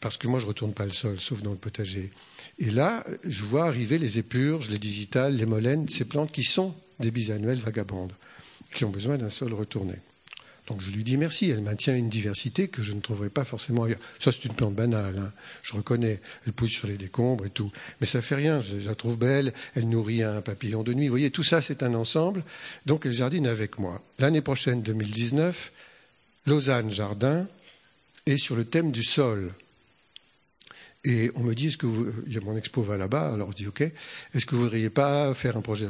[0.00, 2.10] parce que moi je ne retourne pas le sol, sauf dans le potager.
[2.58, 6.74] Et là, je vois arriver les épurges, les digitales, les molènes, ces plantes qui sont
[6.98, 8.12] des bisannuelles vagabondes,
[8.74, 9.94] qui ont besoin d'un sol retourné.
[10.68, 13.84] Donc je lui dis merci, elle maintient une diversité que je ne trouverai pas forcément
[13.84, 13.98] ailleurs.
[14.20, 15.32] Ça c'est une plante banale, hein.
[15.62, 18.94] je reconnais, elle pousse sur les décombres et tout, mais ça fait rien, je, la
[18.94, 22.44] trouve belle, elle nourrit un papillon de nuit, vous voyez, tout ça c'est un ensemble,
[22.84, 24.02] donc elle jardine avec moi.
[24.18, 25.72] L'année prochaine, 2019,
[26.46, 27.46] Lausanne Jardin,
[28.26, 29.50] est sur le thème du sol.
[31.04, 33.80] Et on me dit, est-ce que vous, mon expo va là-bas, alors je dis ok,
[34.34, 35.86] est-ce que vous voudriez pas faire un projet?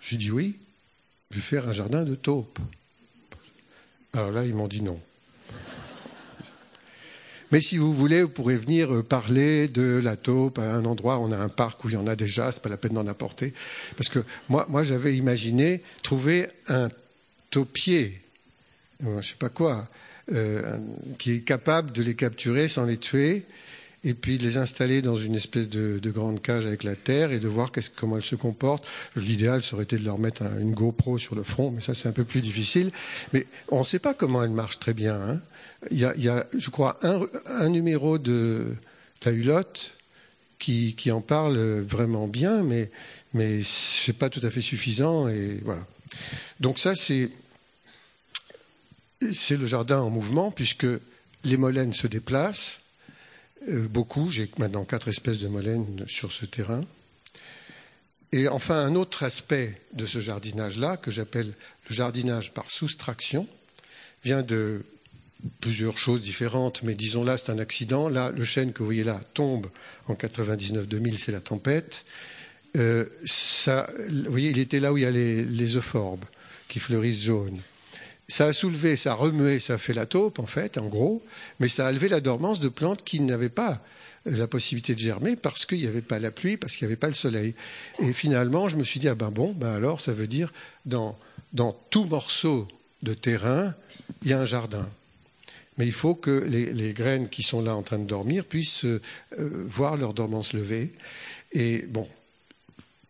[0.00, 0.58] Je dis oui,
[1.30, 2.60] je vais faire un jardin de taupes.
[4.14, 5.00] Alors là, ils m'ont dit non.
[7.50, 11.18] Mais si vous voulez, vous pourrez venir euh, parler de la taupe à un endroit
[11.18, 12.92] où on a un parc où il y en a déjà, c'est pas la peine
[12.92, 13.52] d'en apporter.
[13.96, 16.88] Parce que moi, moi j'avais imaginé trouver un
[17.50, 18.22] taupier,
[19.04, 19.88] euh, je sais pas quoi,
[20.32, 20.78] euh,
[21.18, 23.46] qui est capable de les capturer sans les tuer
[24.04, 27.30] et puis de les installer dans une espèce de, de, grande cage avec la terre
[27.30, 28.86] et de voir comment elles se comportent.
[29.14, 32.12] L'idéal serait été de leur mettre une GoPro sur le front, mais ça c'est un
[32.12, 32.90] peu plus difficile.
[33.32, 35.20] Mais on ne sait pas comment elles marchent très bien.
[35.20, 35.40] Hein.
[35.90, 38.74] Il, y a, je crois, un, numéro de
[39.24, 39.94] la Hulotte
[40.58, 42.88] qui, en parle vraiment bien, mais,
[43.34, 45.28] mais c'est pas tout à fait suffisant.
[46.60, 47.30] Donc ça c'est
[49.32, 50.86] c'est le jardin en mouvement puisque
[51.44, 52.81] les molènes se déplacent
[53.90, 54.30] beaucoup.
[54.30, 56.84] J'ai maintenant quatre espèces de molènes sur ce terrain.
[58.32, 61.52] Et enfin, un autre aspect de ce jardinage-là, que j'appelle
[61.88, 63.46] le jardinage par soustraction,
[64.24, 64.82] vient de
[65.60, 68.08] plusieurs choses différentes, mais disons là, c'est un accident.
[68.08, 69.68] Là, le chêne que vous voyez là tombe
[70.06, 72.04] en 99-2000, c'est la tempête.
[72.76, 73.04] Euh,
[74.08, 76.24] vous voyez, il était là où il y a les, les euphorbes
[76.68, 77.60] qui fleurissent jaunes.
[78.32, 81.22] Ça a soulevé, ça a remué, ça a fait la taupe, en fait, en gros,
[81.60, 83.78] mais ça a levé la dormance de plantes qui n'avaient pas
[84.24, 86.98] la possibilité de germer parce qu'il n'y avait pas la pluie, parce qu'il n'y avait
[86.98, 87.54] pas le soleil.
[87.98, 90.50] Et finalement, je me suis dit, ah ben bon, ben alors ça veut dire,
[90.86, 91.18] dans,
[91.52, 92.66] dans tout morceau
[93.02, 93.74] de terrain,
[94.22, 94.88] il y a un jardin.
[95.76, 99.00] Mais il faut que les, graines qui sont là en train de dormir puissent euh,
[99.36, 100.94] voir leur dormance levée.
[101.52, 102.08] Et bon,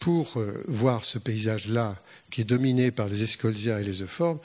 [0.01, 1.97] pour euh, voir ce paysage-là,
[2.33, 4.41] qui est dominé par les escolzias et les euphorbes,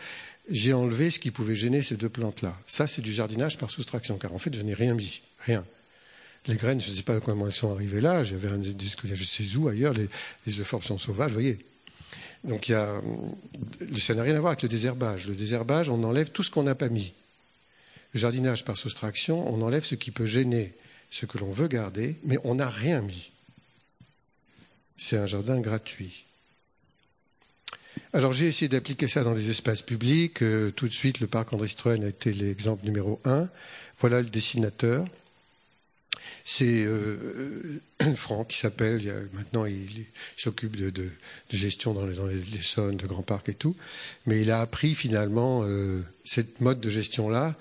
[0.50, 2.56] j'ai enlevé ce qui pouvait gêner ces deux plantes-là.
[2.66, 5.66] Ça, c'est du jardinage par soustraction, car en fait, je n'ai rien mis, rien.
[6.48, 8.24] Les graines, je ne sais pas comment elles sont arrivées là.
[8.24, 9.94] J'avais un escolzias, je sais où ailleurs.
[9.94, 10.08] Les,
[10.46, 11.60] les euphorbes sont sauvages, vous voyez.
[12.44, 13.02] Donc, il y a,
[13.98, 15.28] ça n'a rien à voir avec le désherbage.
[15.28, 17.14] Le désherbage, on enlève tout ce qu'on n'a pas mis.
[18.14, 20.74] Le jardinage par soustraction, on enlève ce qui peut gêner
[21.10, 23.32] ce que l'on veut garder, mais on n'a rien mis.
[24.96, 26.26] C'est un jardin gratuit.
[28.14, 30.42] Alors j'ai essayé d'appliquer ça dans des espaces publics.
[30.42, 33.48] Euh, tout de suite, le parc André Citroën a été l'exemple numéro un.
[34.00, 35.06] Voilà le dessinateur.
[36.44, 37.82] C'est euh,
[38.16, 39.02] Franck qui s'appelle.
[39.34, 40.06] Maintenant, il,
[40.36, 41.10] s'occupe de,
[41.50, 42.28] gestion dans les, dans
[42.62, 43.76] zones de grands parcs et tout.
[44.26, 47.56] Mais il a appris finalement euh, cette mode de gestion-là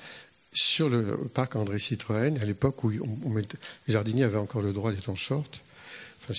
[0.52, 3.44] sur le parc André Citroën, à l'époque où les
[3.88, 5.60] jardiniers avaient encore le droit d'être en short.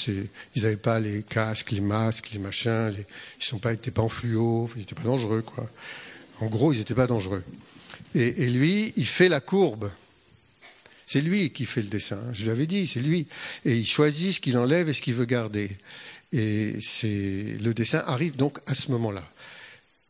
[0.08, 2.94] Ils n'avaient pas les casques, les masques, les machins.
[2.94, 4.70] Ils n'étaient pas, en fluo.
[4.76, 5.70] ils n'étaient pas dangereux, quoi.
[6.40, 7.44] En gros, ils n'étaient pas dangereux.
[8.16, 9.90] Et, lui, il fait la courbe.
[11.06, 12.22] C'est lui qui fait le dessin.
[12.34, 13.28] Je l'avais dit, c'est lui.
[13.64, 15.70] Et il choisit ce qu'il enlève et ce qu'il veut garder.
[16.34, 19.24] Et c'est le dessin arrive donc à ce moment-là.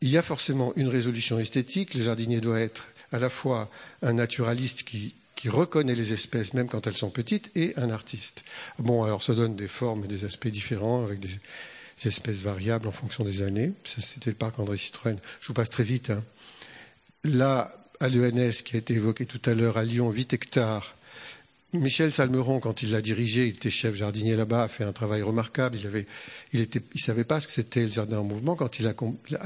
[0.00, 1.94] Il y a forcément une résolution esthétique.
[1.94, 3.70] Le jardinier doit être à la fois
[4.02, 8.42] un naturaliste qui, qui reconnaît les espèces même quand elles sont petites et un artiste.
[8.80, 11.30] Bon, alors ça donne des formes et des aspects différents avec des,
[12.04, 13.72] espèces variables en fonction des années.
[13.84, 15.16] Ça, c'était le parc André Citroën.
[15.40, 16.10] Je vous passe très vite.
[16.10, 16.24] Hein.
[17.22, 20.96] Là, à l'ENS, qui a été évoqué tout à l'heure, à Lyon, 8 hectares
[21.74, 25.20] Michel Salmeron, quand il l'a dirigé, il était chef jardinier là-bas, a fait un travail
[25.20, 25.76] remarquable.
[25.78, 26.06] Il avait,
[26.54, 28.56] il était, il savait pas ce que c'était le jardin en mouvement.
[28.56, 28.94] Quand il a,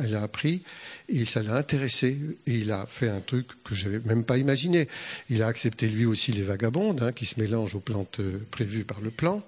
[0.04, 0.62] il a appris,
[1.08, 4.86] et ça l'a intéressé, et il a fait un truc que j'avais même pas imaginé.
[5.30, 8.84] Il a accepté lui aussi les vagabondes, hein, qui se mélangent aux plantes euh, prévues
[8.84, 9.42] par le plan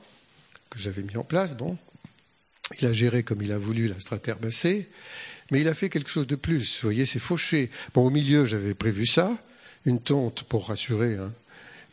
[0.69, 1.57] que j'avais mis en place.
[1.57, 1.79] Bon,
[2.81, 4.89] il a géré comme il a voulu la straterbacée,
[5.53, 6.81] mais il a fait quelque chose de plus.
[6.81, 7.71] Vous voyez, c'est fauché.
[7.95, 9.31] Bon, au milieu, j'avais prévu ça,
[9.87, 11.15] une tonte pour rassurer.
[11.15, 11.33] Hein,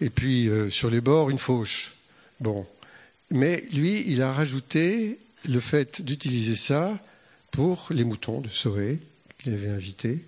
[0.01, 1.93] et puis euh, sur les bords une fauche.
[2.39, 2.67] Bon,
[3.29, 6.99] mais lui, il a rajouté le fait d'utiliser ça
[7.51, 8.99] pour les moutons de Soré
[9.39, 10.19] qu'il avait invité.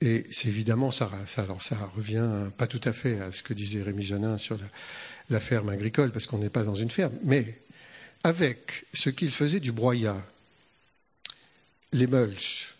[0.00, 3.54] Et c'est évidemment ça, ça, alors ça revient pas tout à fait à ce que
[3.54, 4.66] disait Rémi Janin sur la,
[5.30, 7.58] la ferme agricole, parce qu'on n'est pas dans une ferme, mais
[8.22, 10.16] avec ce qu'il faisait du broyat,
[11.92, 12.73] les mulches,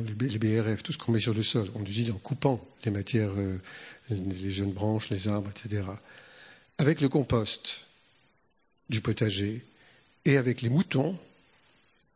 [0.00, 3.30] les, BRF, tout ce qu'on met sur le sol, on l'utilise en coupant les matières,
[3.36, 3.58] euh,
[4.10, 5.82] les jeunes branches, les arbres, etc.
[6.78, 7.86] Avec le compost
[8.88, 9.64] du potager
[10.24, 11.18] et avec les moutons,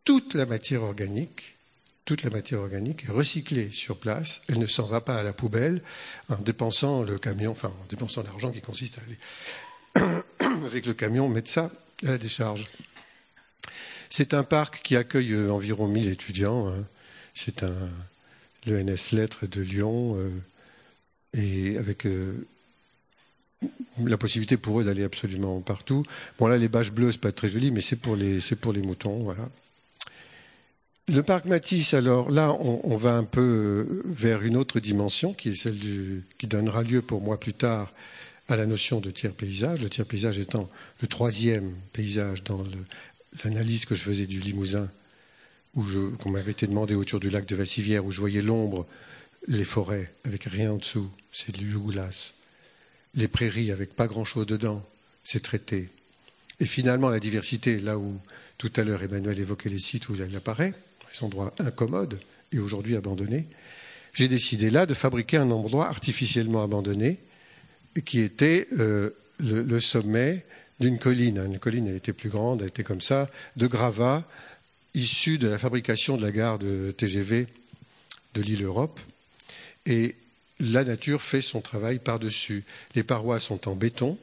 [0.05, 1.55] toute la matière organique,
[2.05, 4.43] toute la matière organique est recyclée sur place.
[4.49, 5.83] Elle ne s'en va pas à la poubelle
[6.29, 10.23] en dépensant le camion, enfin en dépensant l'argent qui consiste à aller
[10.67, 11.71] avec le camion mettre ça
[12.05, 12.69] à la décharge.
[14.11, 16.69] C'est un parc qui accueille euh, environ 1000 étudiants.
[16.69, 16.85] Hein.
[17.35, 17.75] C'est un
[18.67, 20.31] l'ENS Lettres de Lyon euh,
[21.35, 22.47] et avec euh,
[24.05, 26.05] la possibilité pour eux d'aller absolument partout.
[26.39, 28.73] Bon là les bâches bleues c'est pas très joli mais c'est pour les c'est pour
[28.73, 29.49] les moutons voilà.
[31.09, 35.35] Le parc Matisse, alors là, on, on, va un peu euh, vers une autre dimension
[35.35, 37.93] qui est celle du, qui donnera lieu pour moi plus tard
[38.49, 39.81] à la notion de tiers paysage.
[39.81, 42.65] Le tiers paysage étant le troisième paysage dans
[43.45, 44.89] l'analyse que je faisais du Limousin
[45.75, 45.85] où
[46.19, 48.87] qu'on m'avait été demandé autour du lac de Vassivière, où je voyais l'ombre,
[49.49, 52.35] les forêts avec rien en dessous, c'est du glace.
[53.15, 54.87] Les prairies avec pas grand-chose dedans,
[55.25, 55.89] c'est traité.
[56.61, 58.19] Et finalement, la diversité, là où
[58.59, 60.75] tout à l'heure Emmanuel évoquait les sites où elle apparaît,
[61.13, 62.21] des endroits incommodes
[62.53, 63.49] et aujourd'hui abandonnés,
[64.15, 67.19] j'ai décidé là de fabriquer un endroit artificiellement abandonné
[68.05, 70.45] qui était euh, le, le, sommet
[70.81, 71.39] d'une colline.
[71.39, 74.23] Une colline, elle était plus grande, elle était comme ça, de gravats
[74.95, 77.47] issu de la fabrication de la gare de TGV
[78.35, 79.01] de l'île Europe.
[79.87, 80.17] Et
[80.61, 82.65] la nature fait son travail par-dessus.
[82.95, 84.19] Les parois sont en béton,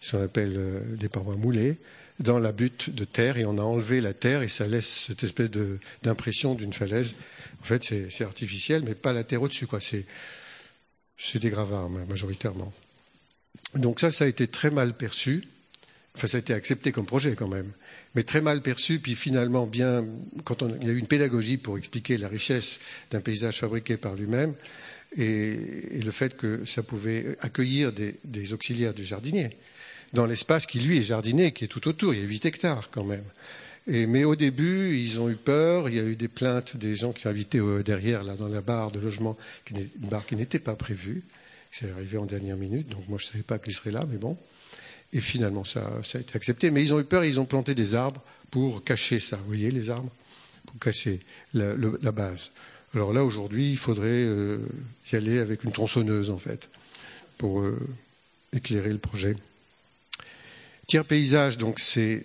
[0.00, 1.76] ça appelle euh, des parois moulées,
[2.18, 5.22] dans la butte de terre, et on a enlevé la terre, et ça laisse cette
[5.22, 5.50] espèce
[6.02, 7.14] d'impression d'une falaise.
[7.62, 9.78] En fait, c'est artificiel, mais pas la terre au-dessus, quoi.
[9.80, 12.72] C'est des gravats, majoritairement.
[13.74, 15.44] Donc ça, ça a été très mal perçu.
[16.18, 17.70] Enfin, ça a été accepté comme projet quand même,
[18.16, 18.98] mais très mal perçu.
[18.98, 20.04] Puis finalement, bien,
[20.42, 22.80] quand on, il y a eu une pédagogie pour expliquer la richesse
[23.12, 24.52] d'un paysage fabriqué par lui-même
[25.16, 29.50] et, le fait que ça pouvait accueillir des, des auxiliaires du jardinier
[30.12, 32.12] dans l'espace qui lui est jardiné, qui est tout autour.
[32.12, 33.22] Il y a 8 hectares quand même.
[33.86, 35.88] Et, mais au début, ils ont eu peur.
[35.88, 38.60] Il y a eu des plaintes des gens qui ont habité derrière, là, dans la
[38.60, 41.22] barre de logement, qui une barre qui n'était pas prévue.
[41.70, 44.16] C'est arrivé en dernière minute, donc moi je ne savais pas qu'il serait là, mais
[44.16, 44.36] bon.
[45.12, 46.70] Et finalement, ça, a été accepté.
[46.70, 49.36] Mais ils ont eu peur, ils ont planté des arbres pour cacher ça.
[49.36, 50.10] Vous voyez les arbres
[50.66, 51.20] Pour cacher
[51.54, 52.50] la, la base.
[52.94, 54.58] Alors là, aujourd'hui, il faudrait euh,
[55.12, 56.70] y aller avec une tronçonneuse, en fait,
[57.36, 57.78] pour euh,
[58.52, 59.36] éclairer le projet.
[60.86, 62.24] Tiers paysage, donc c'est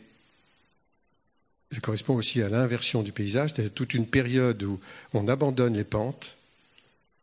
[1.73, 4.79] ça correspond aussi à l'inversion du paysage, c'est toute une période où
[5.13, 6.37] on abandonne les pentes,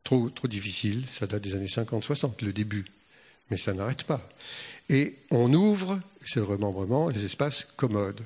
[0.02, 2.84] trop, trop difficile, ça date des années 50-60, le début,
[3.50, 4.28] mais ça n'arrête pas.
[4.88, 8.22] Et on ouvre, c'est le remembrement, les espaces commodes.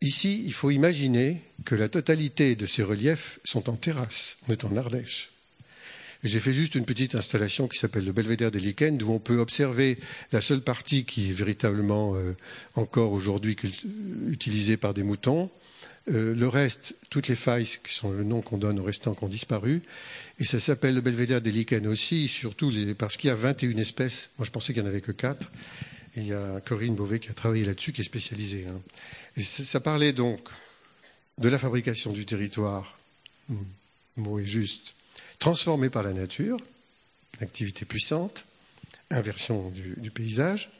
[0.00, 4.38] Ici, il faut imaginer que la totalité de ces reliefs sont en terrasse.
[4.48, 5.32] On est en Ardèche.
[6.22, 9.38] J'ai fait juste une petite installation qui s'appelle le belvédère des lichens, où on peut
[9.38, 9.98] observer
[10.32, 12.36] la seule partie qui est véritablement euh,
[12.74, 13.56] encore aujourd'hui
[14.28, 15.50] utilisée par des moutons.
[16.08, 19.24] Euh, le reste, toutes les failles, qui sont le nom qu'on donne aux restants, qui
[19.24, 19.82] ont disparu.
[20.38, 24.30] Et ça s'appelle le belvédère des lichens aussi, surtout parce qu'il y a 21 espèces.
[24.38, 25.50] Moi, je pensais qu'il n'y en avait que 4
[26.16, 28.66] il y a Corinne Beauvais qui a travaillé là-dessus, qui est spécialisée.
[28.68, 28.80] Hein.
[29.36, 30.40] Et ça parlait donc
[31.38, 32.98] de la fabrication du territoire,
[33.48, 33.62] hmm,
[34.16, 34.94] mot est juste,
[35.38, 36.58] transformé par la nature,
[37.38, 38.44] une activité puissante,
[39.10, 40.70] inversion du, paysage,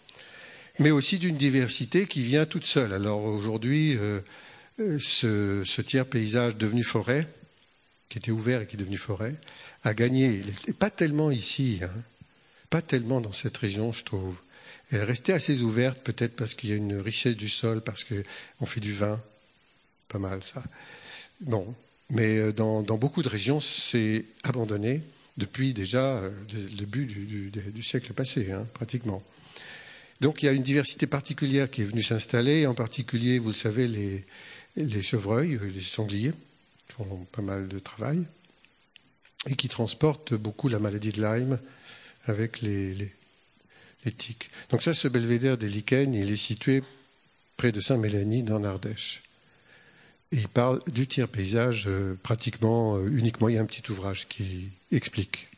[0.79, 2.93] mais aussi d'une diversité qui vient toute seule.
[2.93, 4.21] Alors aujourd'hui, euh,
[4.79, 7.27] euh, ce, tiers paysage devenu forêt,
[8.09, 9.35] qui était ouvert et qui est devenu forêt,
[9.85, 10.43] a gagné,
[10.79, 11.91] pas tellement ici, hein,
[12.71, 14.41] pas tellement dans cette région, je trouve,
[14.91, 18.05] elle est restée assez ouverte, peut-être parce qu'il y a une richesse du sol, parce
[18.05, 19.21] qu'on fait du vin.
[20.09, 20.63] Pas mal, ça.
[21.41, 21.75] Bon.
[22.11, 25.03] Mais euh, dans, beaucoup de régions, c'est abandonné
[25.37, 29.23] depuis déjà euh, le début du, siècle passé, hein, pratiquement.
[30.21, 33.55] Donc il y a une diversité particulière qui est venue s'installer, en particulier, vous le
[33.55, 34.25] savez, les,
[34.77, 36.33] les chevreuils, les sangliers,
[36.87, 38.25] qui font pas mal de travail,
[39.47, 41.59] et qui transportent beaucoup la maladie de Lyme
[42.27, 43.13] avec les,
[44.71, 46.83] donc ça, ce belvédère des lichens, il est situé
[47.57, 49.23] près de Saint-Mélanie, dans l'Ardèche.
[50.33, 53.49] Il parle du tiers paysage euh, pratiquement euh, uniquement.
[53.49, 55.49] Il y a un petit ouvrage qui explique.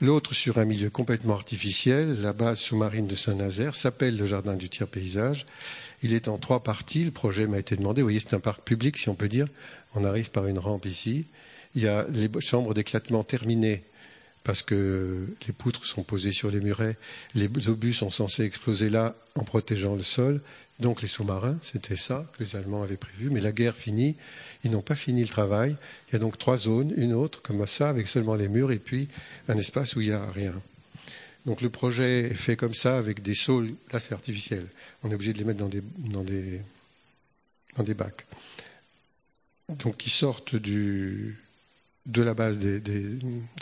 [0.00, 4.68] L'autre, sur un milieu complètement artificiel, la base sous-marine de Saint-Nazaire, s'appelle le jardin du
[4.68, 5.44] tiers paysage.
[6.04, 7.02] Il est en trois parties.
[7.02, 8.00] Le projet m'a été demandé.
[8.00, 9.46] Vous voyez, c'est un parc public, si on peut dire.
[9.96, 11.26] On arrive par une rampe ici.
[11.74, 13.82] Il y a les chambres d'éclatement terminées
[14.44, 16.96] parce que les poutres sont posées sur les murets,
[17.34, 20.40] les obus sont censés exploser là en protégeant le sol.
[20.80, 23.30] Donc les sous-marins, c'était ça que les Allemands avaient prévu.
[23.30, 24.16] Mais la guerre finit,
[24.64, 25.76] ils n'ont pas fini le travail.
[26.08, 28.78] Il y a donc trois zones, une autre comme ça, avec seulement les murs, et
[28.78, 29.08] puis
[29.48, 30.54] un espace où il n'y a rien.
[31.46, 33.74] Donc le projet est fait comme ça, avec des saules.
[33.92, 34.66] Là, c'est artificiel.
[35.02, 36.60] On est obligé de les mettre dans des, dans des,
[37.76, 38.26] dans des bacs.
[39.68, 41.38] Donc qui sortent du,
[42.08, 42.82] de la base des,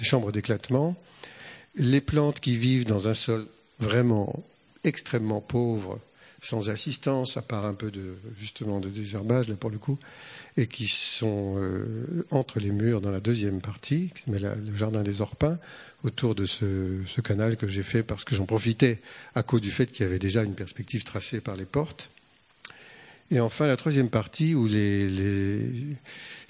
[0.01, 0.97] chambres d'éclatement.
[1.75, 3.47] Les plantes qui vivent dans un sol
[3.81, 4.45] vraiment
[4.85, 6.01] extrêmement pauvre,
[6.41, 9.99] sans assistance, à part un peu de justement de désherbage là pour le coup,
[10.57, 15.59] et qui sont euh, entre les murs dans la deuxième partie, le jardin des Orpins,
[16.05, 19.01] autour de ce canal que j'ai fait parce que j'en profitais
[19.35, 22.11] à cause du fait qu'il y avait déjà une perspective tracée par les portes.
[23.31, 25.97] Et enfin, la troisième partie où les, les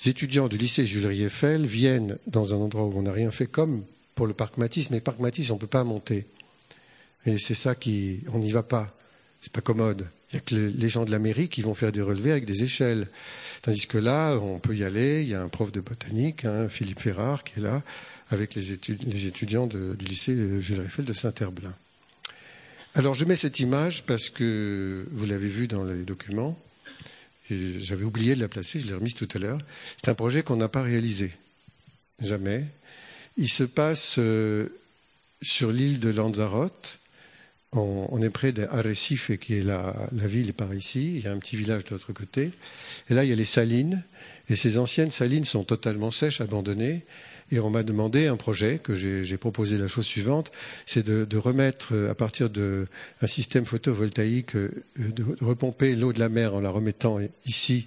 [0.05, 3.83] étudiants du lycée Jules Rieffel viennent dans un endroit où on n'a rien fait comme
[4.15, 6.27] pour le parc Matisse, mais parc Matisse, on ne peut pas monter.
[7.27, 8.97] Et c'est ça qui, on n'y va pas.
[9.41, 10.09] C'est pas commode.
[10.33, 12.47] Il y a que les gens de la mairie qui vont faire des relevés avec
[12.47, 13.09] des échelles.
[13.63, 15.23] Tandis que là, on peut y aller.
[15.23, 17.83] Il y a un prof de botanique, hein, Philippe Ferrard, qui est là,
[18.31, 21.75] avec les, étudiants du lycée Jules Rieffel de Saint-Herblain.
[22.95, 26.59] Alors je mets cette image parce que vous l'avez vu dans les documents.
[27.51, 29.59] J'avais oublié de la placer, je l'ai remise tout à l'heure.
[29.97, 31.33] C'est un projet qu'on n'a pas réalisé.
[32.21, 32.65] Jamais.
[33.37, 34.69] Il se passe euh,
[35.43, 36.99] sur l'île de Lanzarote.
[37.77, 41.17] On, est près d'Arrecife, qui est la, la ville par ici.
[41.17, 42.51] Il y a un petit village de l'autre côté.
[43.11, 44.03] Et là, il y a les salines.
[44.49, 47.03] Et ces anciennes salines sont totalement sèches, abandonnées.
[47.53, 50.51] Et on m'a demandé un projet que j'ai proposé la chose suivante,
[50.85, 52.87] c'est de, de, remettre euh, à partir d'un
[53.27, 57.87] système photovoltaïque, euh, de, repomper l'eau de la mer en la remettant ici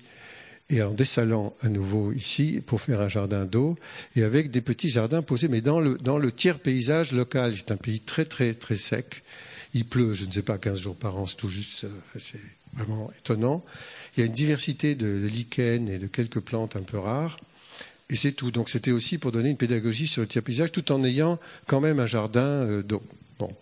[0.69, 3.78] et en dessalant à nouveau ici pour faire un jardin d'eau
[4.15, 7.54] et avec des petits jardins posés, mais dans le, dans le tiers paysage local.
[7.58, 9.24] C'est un pays très très très sec.
[9.74, 12.39] Il pleut, je ne sais pas, 15 jours par an, c'est tout juste, euh, c'est
[12.74, 13.63] vraiment étonnant.
[14.15, 17.39] Il y a une diversité de, lichens et de quelques plantes un peu rares.
[18.09, 18.49] Et c'est tout.
[18.49, 21.80] Donc c'était aussi pour donner une pédagogie sur le tiers paysage tout en ayant quand
[21.80, 23.03] même un jardin euh, d'eau.
[23.38, 23.55] Bon,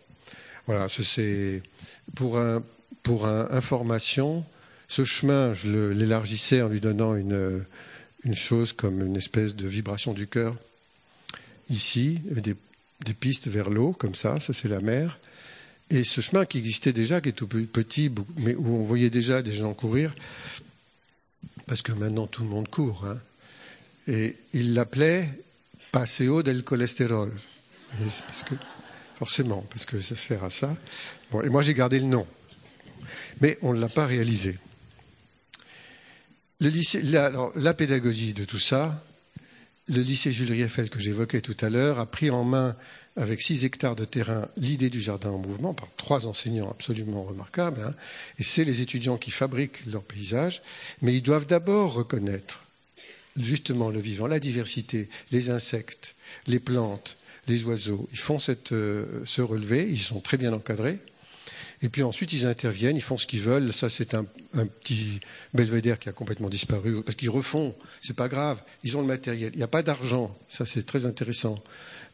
[0.65, 1.61] voilà, c'est
[2.15, 2.63] pour un
[3.03, 4.45] pour un, information.
[4.87, 7.65] Ce chemin, je l'élargissais en lui donnant une
[8.23, 10.55] une chose comme une espèce de vibration du cœur.
[11.69, 12.55] Ici, des,
[13.05, 15.19] des pistes vers l'eau, comme ça, ça c'est la mer.
[15.89, 19.41] Et ce chemin qui existait déjà, qui est tout petit, mais où on voyait déjà
[19.41, 20.13] des gens courir,
[21.65, 23.17] parce que maintenant tout le monde court, hein,
[24.07, 25.29] et il l'appelait
[25.91, 27.31] Paseo del Colesterol.
[27.99, 28.55] parce que,
[29.15, 30.75] forcément, parce que ça sert à ça.
[31.31, 32.27] Bon, et moi j'ai gardé le nom.
[33.41, 34.57] Mais on ne l'a pas réalisé.
[36.59, 39.03] Le lycée, la, la pédagogie de tout ça,
[39.87, 42.75] le lycée Jules Rieffel que j'évoquais tout à l'heure a pris en main,
[43.15, 47.81] avec six hectares de terrain, l'idée du jardin en mouvement par trois enseignants absolument remarquables.
[47.81, 47.93] Hein,
[48.37, 50.61] et c'est les étudiants qui fabriquent leur paysage,
[51.01, 52.63] mais ils doivent d'abord reconnaître
[53.37, 56.15] justement le vivant, la diversité, les insectes,
[56.47, 57.17] les plantes,
[57.47, 58.07] les oiseaux.
[58.11, 60.99] Ils font cette, euh, ce relevé, ils sont très bien encadrés.
[61.81, 63.71] Et puis ensuite, ils interviennent, ils font ce qu'ils veulent.
[63.71, 65.19] Ça, c'est un, petit
[65.53, 67.03] belvédère qui a complètement disparu.
[67.03, 68.59] Parce qu'ils refont, c'est pas grave.
[68.83, 69.51] Ils ont le matériel.
[69.53, 70.35] Il n'y a pas d'argent.
[70.47, 71.61] Ça, c'est très intéressant.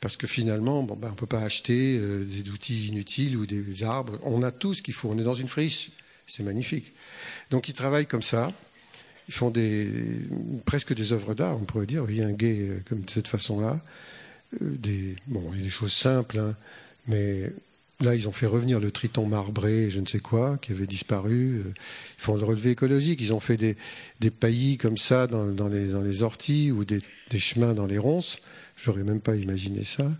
[0.02, 3.84] Parce que finalement, bon, ben, on peut pas acheter euh, des outils inutiles ou des
[3.84, 4.20] arbres.
[4.24, 5.10] On a tout ce qu'il faut.
[5.10, 5.92] On est dans une friche.
[6.26, 6.92] C'est magnifique.
[7.50, 8.52] Donc, ils travaillent comme ça.
[9.30, 9.88] Ils font des,
[10.66, 12.04] presque des œuvres d'art, on pourrait dire.
[12.04, 13.80] Un guet euh, comme de cette façon-là.
[14.62, 16.56] Euh, des, bon, il y a des choses simples, hein,
[17.08, 17.50] mais
[18.02, 21.60] Là, ils ont fait revenir le triton marbré, je ne sais quoi, qui avait disparu.
[21.60, 21.74] Euh,
[22.18, 23.22] ils font le relevé écologique.
[23.22, 27.02] Ils ont fait des, paillis comme ça dans, les, orties ou des,
[27.38, 28.40] chemins dans les ronces.
[28.76, 30.12] J'aurais même pas imaginé ça.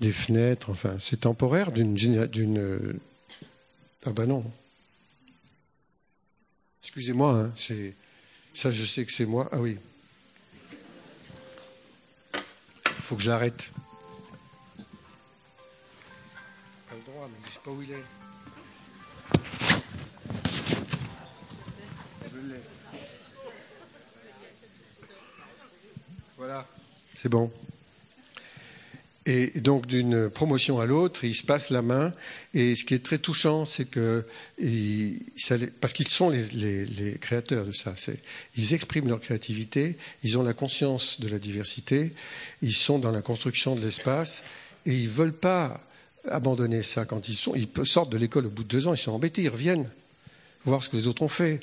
[0.00, 1.94] Des fenêtres, enfin, c'est temporaire d'une.
[1.94, 2.92] d'une euh,
[4.06, 4.44] ah ben non.
[6.82, 7.94] Excusez-moi, hein, c'est
[8.54, 9.48] ça, je sais que c'est moi.
[9.52, 9.76] Ah oui.
[12.34, 13.30] Il faut que je
[17.64, 18.04] pas où il est.
[22.30, 22.60] Je l'ai.
[26.36, 26.66] Voilà,
[27.14, 27.50] c'est bon.
[29.26, 32.14] Et donc d'une promotion à l'autre, il se passe la main.
[32.54, 34.24] Et ce qui est très touchant, c'est que
[35.80, 37.94] parce qu'ils sont les, les, créateurs de ça,
[38.56, 42.14] ils expriment leur créativité, ils ont la conscience de la diversité,
[42.62, 44.42] ils sont dans la construction de l'espace
[44.86, 45.80] et ils veulent pas
[46.28, 48.98] abandonner ça quand ils sont, ils sortent de l'école au bout de deux ans, ils
[48.98, 49.90] sont embêtés, ils reviennent
[50.64, 51.60] voir ce que les autres ont fait.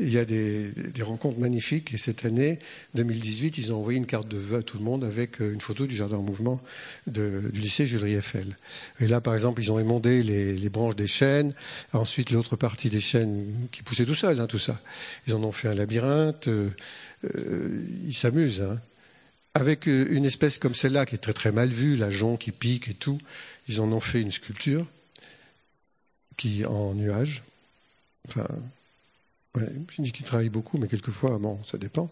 [0.00, 2.58] Il y a des, rencontres magnifiques et cette année,
[2.94, 5.60] 2018, ils ont envoyé une carte de vœux à tout le monde avec euh, une
[5.60, 6.62] photo du jardin en mouvement
[7.06, 8.56] du lycée Jules Rieffel.
[9.00, 11.52] Et là, par exemple, ils ont émondé les, branches des chênes,
[11.92, 14.80] ensuite l'autre partie des chênes qui poussaient tout seul, hein, tout ça.
[15.26, 16.70] Ils en ont fait un labyrinthe, euh,
[17.36, 18.62] euh, ils s'amusent.
[18.62, 18.80] Hein.
[19.54, 22.94] Avec une espèce comme celle-là, qui est très très mal vue, la qui pique et
[22.94, 23.18] tout,
[23.68, 24.86] ils en ont fait une sculpture
[26.36, 27.42] qui en nuage.
[28.28, 28.46] Enfin,
[29.56, 32.10] je dis qu'ils travaillent beaucoup, mais quelquefois, bon, ça dépend.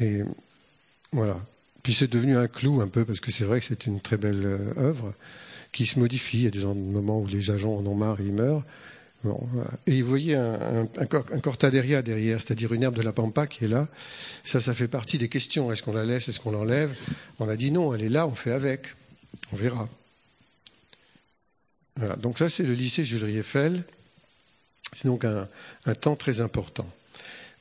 [0.00, 0.22] Et
[1.12, 1.40] voilà.
[1.82, 4.16] Puis c'est devenu un clou un peu, parce que c'est vrai que c'est une très
[4.16, 5.14] belle euh, œuvre
[5.72, 6.38] qui se modifie.
[6.38, 8.64] Il y a des moments où les agents en ont marre et ils meurent.
[9.86, 13.68] Et vous voyez un, un, cortaderia derrière, c'est-à-dire une herbe de la pampa qui est
[13.68, 13.88] là.
[14.44, 15.72] Ça, ça fait partie des questions.
[15.72, 16.28] Est-ce qu'on la laisse?
[16.28, 16.94] Est-ce qu'on l'enlève?
[17.40, 18.94] On a dit non, elle est là, on fait avec.
[19.52, 19.88] On verra.
[21.96, 22.14] Voilà.
[22.16, 23.82] Donc ça, c'est le lycée Jules Rieffel.
[24.92, 25.48] C'est donc un,
[25.94, 26.88] temps très important.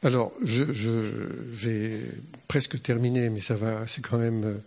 [0.03, 1.99] Alors, je, vais
[2.47, 4.61] presque terminer, mais ça va, c'est quand même.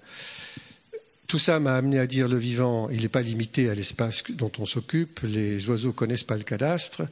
[1.30, 4.50] Tout ça m'a amené à dire le vivant, il n'est pas limité à l'espace dont
[4.58, 5.20] on s'occupe.
[5.22, 7.02] Les oiseaux connaissent pas le cadastre,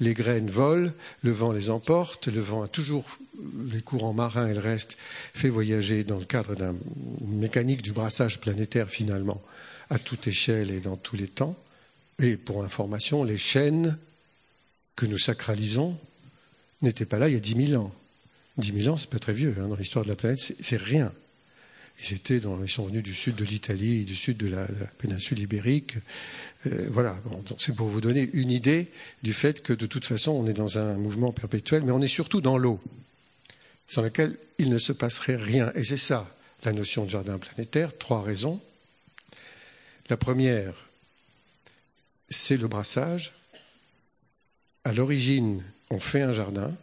[0.00, 0.90] les graines volent,
[1.22, 3.04] le vent les emporte, le vent a toujours
[3.70, 4.96] les courants marins et le reste
[5.34, 9.42] fait voyager dans le cadre d'une mécanique du brassage planétaire finalement
[9.90, 11.54] à toute échelle et dans tous les temps.
[12.18, 13.98] Et pour information, les chaînes
[14.96, 15.98] que nous sacralisons
[16.80, 17.94] n'étaient pas là il y a dix mille ans.
[18.56, 21.12] Dix mille ans, c'est pas très vieux hein, dans l'histoire de la planète, c'est rien.
[21.98, 24.66] Ils, sont venus du sud de l'Italie, du sud de la,
[24.98, 25.94] péninsule ibérique.
[26.66, 27.16] Euh, voilà,
[27.58, 28.88] c'est pour vous donner une idée
[29.22, 32.08] du fait que de toute façon, on est dans un mouvement perpétuel, mais on est
[32.08, 32.80] surtout dans l'eau,
[33.88, 35.72] sans laquelle il ne se passerait rien.
[35.74, 36.30] Et c'est ça,
[36.64, 37.96] la notion de jardin planétaire.
[37.96, 38.60] Trois raisons.
[40.10, 40.74] La première,
[42.28, 43.32] c'est le brassage.
[44.84, 46.76] À l'origine, on fait un jardin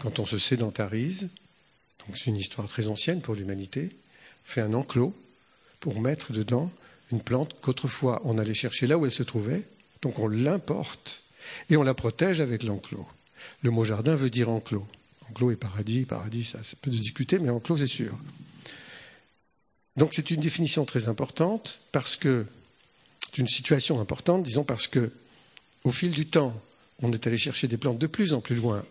[0.00, 1.30] quand on se sédentarise.
[2.06, 3.90] Donc c'est une histoire très ancienne pour l'humanité
[4.44, 5.14] fait un enclos
[5.80, 6.70] pour mettre dedans
[7.12, 9.62] une plante qu'autrefois on allait chercher là où elle se trouvait,
[10.02, 11.22] donc on l'importe
[11.68, 13.06] et on la protège avec l'enclos.
[13.62, 14.86] Le mot jardin veut dire enclos.
[15.28, 18.16] Enclos et paradis, paradis, ça, peut se discuter, mais enclos c'est sûr.
[19.96, 22.46] Donc c'est une définition très importante parce que
[23.26, 25.10] c'est une situation importante, disons parce que
[25.84, 26.60] au fil du temps,
[27.02, 28.84] on est allé chercher des plantes de plus en plus loin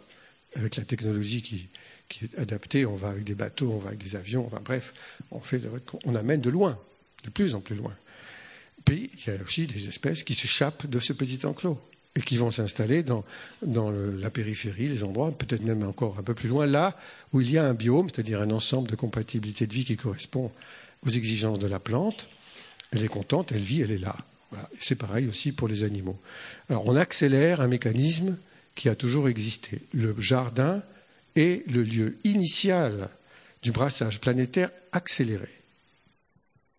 [0.56, 1.68] avec la technologie qui,
[2.08, 2.86] qui est adapté.
[2.86, 4.94] On va avec des bateaux, on va avec des avions, bref,
[5.32, 5.62] on, fait,
[6.06, 6.78] on amène de loin,
[7.24, 7.96] de plus en plus loin.
[8.86, 11.80] puis, il y a aussi des espèces qui s'échappent de ce petit enclos
[12.16, 13.24] et qui vont s'installer dans,
[13.62, 16.98] dans la périphérie, les endroits, peut-être même encore un peu plus loin, là
[17.32, 20.52] où il y a un biome, c'est-à-dire un ensemble de compatibilité de vie qui correspond
[21.06, 22.30] aux exigences de la plante.
[22.92, 24.16] Elle est contente, elle vit, elle est là.
[24.50, 24.68] Voilà.
[24.80, 26.20] C'est pareil aussi pour les animaux.
[26.70, 28.36] Alors on accélère un mécanisme
[28.80, 29.82] qui a toujours existé.
[29.92, 30.82] Le jardin
[31.36, 33.10] est le lieu initial
[33.62, 35.50] du brassage planétaire accéléré.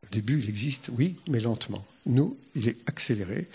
[0.05, 1.86] Au début, il existe, oui, mais lentement.
[2.07, 3.51] Nous, il est accéléré.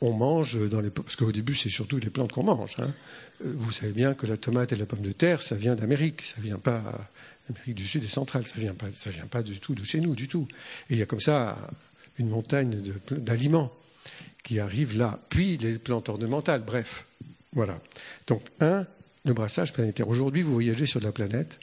[0.00, 2.74] On mange dans les parce qu'au début, c'est surtout les plantes qu'on mange.
[2.80, 2.92] Hein.
[3.44, 6.22] Euh, vous savez bien que la tomate et la pomme de terre, ça vient d'Amérique,
[6.22, 6.82] ça vient pas
[7.48, 10.00] d'Amérique du Sud et centrale, ça vient pas, ça vient pas du tout de chez
[10.00, 10.48] nous, du tout.
[10.88, 11.56] Et il y a comme ça
[12.18, 13.72] une montagne d'aliments
[14.42, 15.20] qui arrivent là.
[15.28, 17.04] Puis les plantes ornementales, bref.
[17.52, 17.80] Voilà.
[18.26, 18.86] Donc, un,
[19.24, 20.08] le brassage planétaire.
[20.08, 21.58] Aujourd'hui, vous voyagez sur la planète,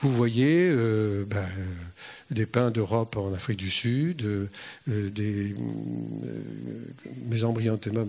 [0.00, 1.46] vous voyez euh, ben,
[2.32, 4.48] des pins d'Europe en Afrique du Sud, euh,
[4.86, 6.84] des euh,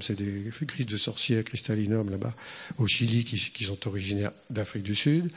[0.02, 2.34] c'est des grises de sorcières cristallinum là-bas
[2.78, 5.30] au Chili qui, sont originaires d'Afrique du Sud,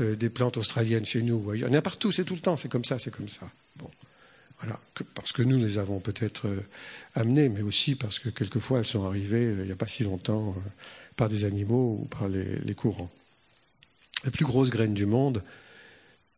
[0.00, 1.54] euh, des plantes australiennes chez nous.
[1.54, 3.50] Il y en a partout, c'est tout le temps, c'est comme ça, c'est comme ça.
[3.76, 3.90] Bon,
[4.60, 4.78] voilà,
[5.14, 6.48] parce que nous les avons peut-être
[7.14, 10.54] amenées, mais aussi parce que quelquefois elles sont arrivées il n'y a pas si longtemps
[11.16, 13.10] par des animaux ou par les, courants.
[14.24, 15.42] La plus grosse graine du monde,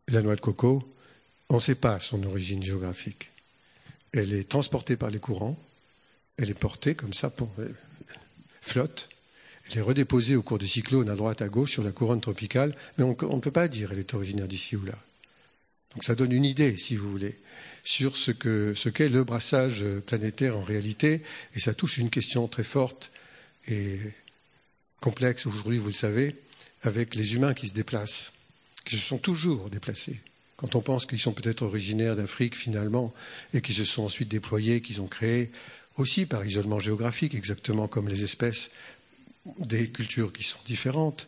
[0.07, 0.83] la noix de coco,
[1.49, 3.31] on ne sait pas son origine géographique.
[4.13, 5.57] Elle est transportée par les courants,
[6.37, 7.33] elle est portée comme ça,
[8.61, 9.09] flotte,
[9.69, 12.75] elle est redéposée au cours des cyclones à droite, à gauche, sur la couronne tropicale,
[12.97, 14.97] mais on ne peut pas dire qu'elle est originaire d'ici ou là.
[15.93, 17.39] Donc ça donne une idée, si vous voulez,
[17.83, 21.21] sur ce qu'est le brassage planétaire en réalité,
[21.55, 23.11] et ça touche une question très forte
[23.67, 23.99] et
[24.99, 26.35] complexe aujourd'hui, vous le savez,
[26.83, 28.33] avec les humains qui se déplacent
[28.87, 30.19] qui se sont toujours déplacés.
[30.55, 33.13] Quand on pense qu'ils sont peut-être originaires d'Afrique finalement
[33.53, 35.51] et qu'ils se sont ensuite déployés, qu'ils ont créé
[35.97, 38.71] aussi par isolement géographique, exactement comme les espèces
[39.59, 41.27] des cultures qui sont différentes,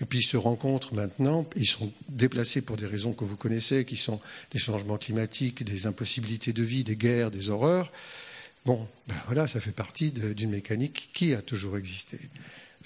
[0.00, 3.84] et puis ils se rencontrent maintenant, ils sont déplacés pour des raisons que vous connaissez,
[3.84, 7.90] qui sont des changements climatiques, des impossibilités de vie, des guerres, des horreurs.
[8.66, 12.18] Bon, ben voilà, ça fait partie d'une mécanique qui a toujours existé.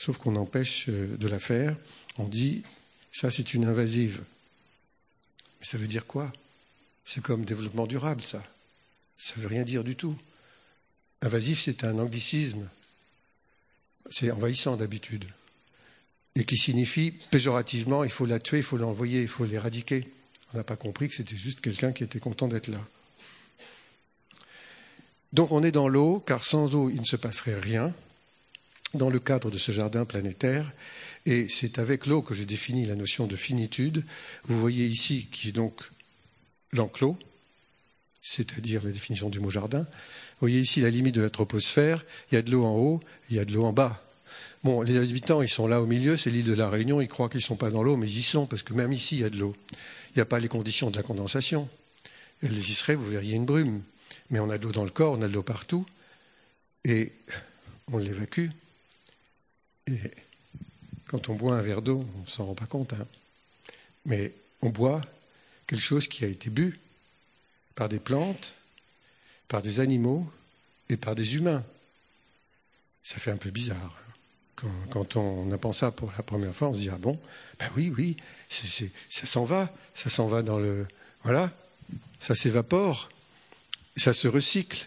[0.00, 1.76] Sauf qu'on empêche euh, de la faire.
[2.16, 2.62] On dit
[3.12, 4.24] ça, c'est une invasive.
[5.58, 6.32] Mais ça veut dire quoi?
[7.04, 8.42] C'est comme développement durable, ça.
[9.18, 10.16] Ça ne veut rien dire du tout.
[11.20, 12.66] Invasif, c'est un anglicisme.
[14.08, 15.26] C'est envahissant d'habitude.
[16.34, 20.08] Et qui signifie péjorativement, il faut la tuer, il faut l'envoyer, il faut l'éradiquer.
[20.54, 22.80] On n'a pas compris que c'était juste quelqu'un qui était content d'être là.
[25.34, 27.92] Donc on est dans l'eau, car sans eau, il ne se passerait rien
[28.94, 30.70] dans le cadre de ce jardin planétaire.
[31.26, 34.04] Et c'est avec l'eau que je définis la notion de finitude.
[34.44, 35.80] Vous voyez ici qui est donc
[36.72, 37.18] l'enclos,
[38.22, 39.80] c'est-à-dire la définition du mot jardin.
[39.80, 42.04] Vous voyez ici la limite de la troposphère.
[42.30, 44.02] Il y a de l'eau en haut, il y a de l'eau en bas.
[44.62, 47.30] Bon, les habitants, ils sont là au milieu, c'est l'île de la Réunion, ils croient
[47.30, 49.20] qu'ils ne sont pas dans l'eau, mais ils y sont, parce que même ici, il
[49.22, 49.56] y a de l'eau.
[50.10, 51.66] Il n'y a pas les conditions de la condensation.
[52.42, 53.82] Elles y seraient, vous verriez une brume.
[54.28, 55.86] Mais on a de l'eau dans le corps, on a de l'eau partout,
[56.84, 57.12] et
[57.90, 58.48] on l'évacue.
[59.86, 59.98] Et
[61.06, 62.92] quand on boit un verre d'eau, on ne s'en rend pas compte.
[62.92, 63.06] Hein.
[64.06, 65.00] Mais on boit
[65.66, 66.78] quelque chose qui a été bu
[67.74, 68.56] par des plantes,
[69.48, 70.30] par des animaux
[70.88, 71.64] et par des humains.
[73.02, 73.96] Ça fait un peu bizarre.
[74.06, 74.10] Hein.
[74.90, 77.18] Quand, on apprend ça pour la première fois, on se dit ah bon,
[77.58, 78.16] ben oui, oui,
[78.48, 80.86] ça s'en va, ça s'en va dans le,
[81.22, 81.50] voilà,
[82.18, 83.08] ça s'évapore,
[83.96, 84.86] ça se recycle.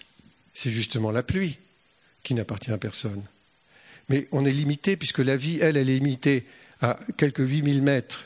[0.54, 1.58] C'est justement la pluie
[2.22, 3.24] qui n'appartient à personne.
[4.10, 6.45] Mais on est limité, puisque la vie, elle, elle est limitée
[6.82, 8.26] à quelques 8000 mètres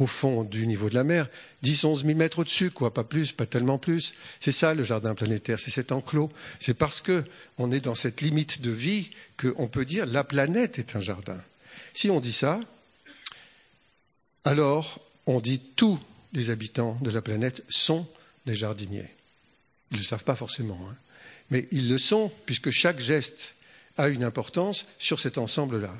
[0.00, 1.28] au fond du niveau de la mer,
[1.62, 4.14] 10, 11 000 mètres au-dessus, quoi, pas plus, pas tellement plus.
[4.40, 6.30] C'est ça le jardin planétaire, c'est cet enclos.
[6.58, 7.22] C'est parce que
[7.58, 11.38] on est dans cette limite de vie qu'on peut dire la planète est un jardin.
[11.92, 12.60] Si on dit ça,
[14.44, 16.00] alors on dit tous
[16.32, 18.08] les habitants de la planète sont
[18.46, 19.10] des jardiniers.
[19.90, 20.96] Ils ne le savent pas forcément, hein.
[21.50, 23.54] mais ils le sont puisque chaque geste
[24.00, 25.94] a une importance sur cet ensemble-là.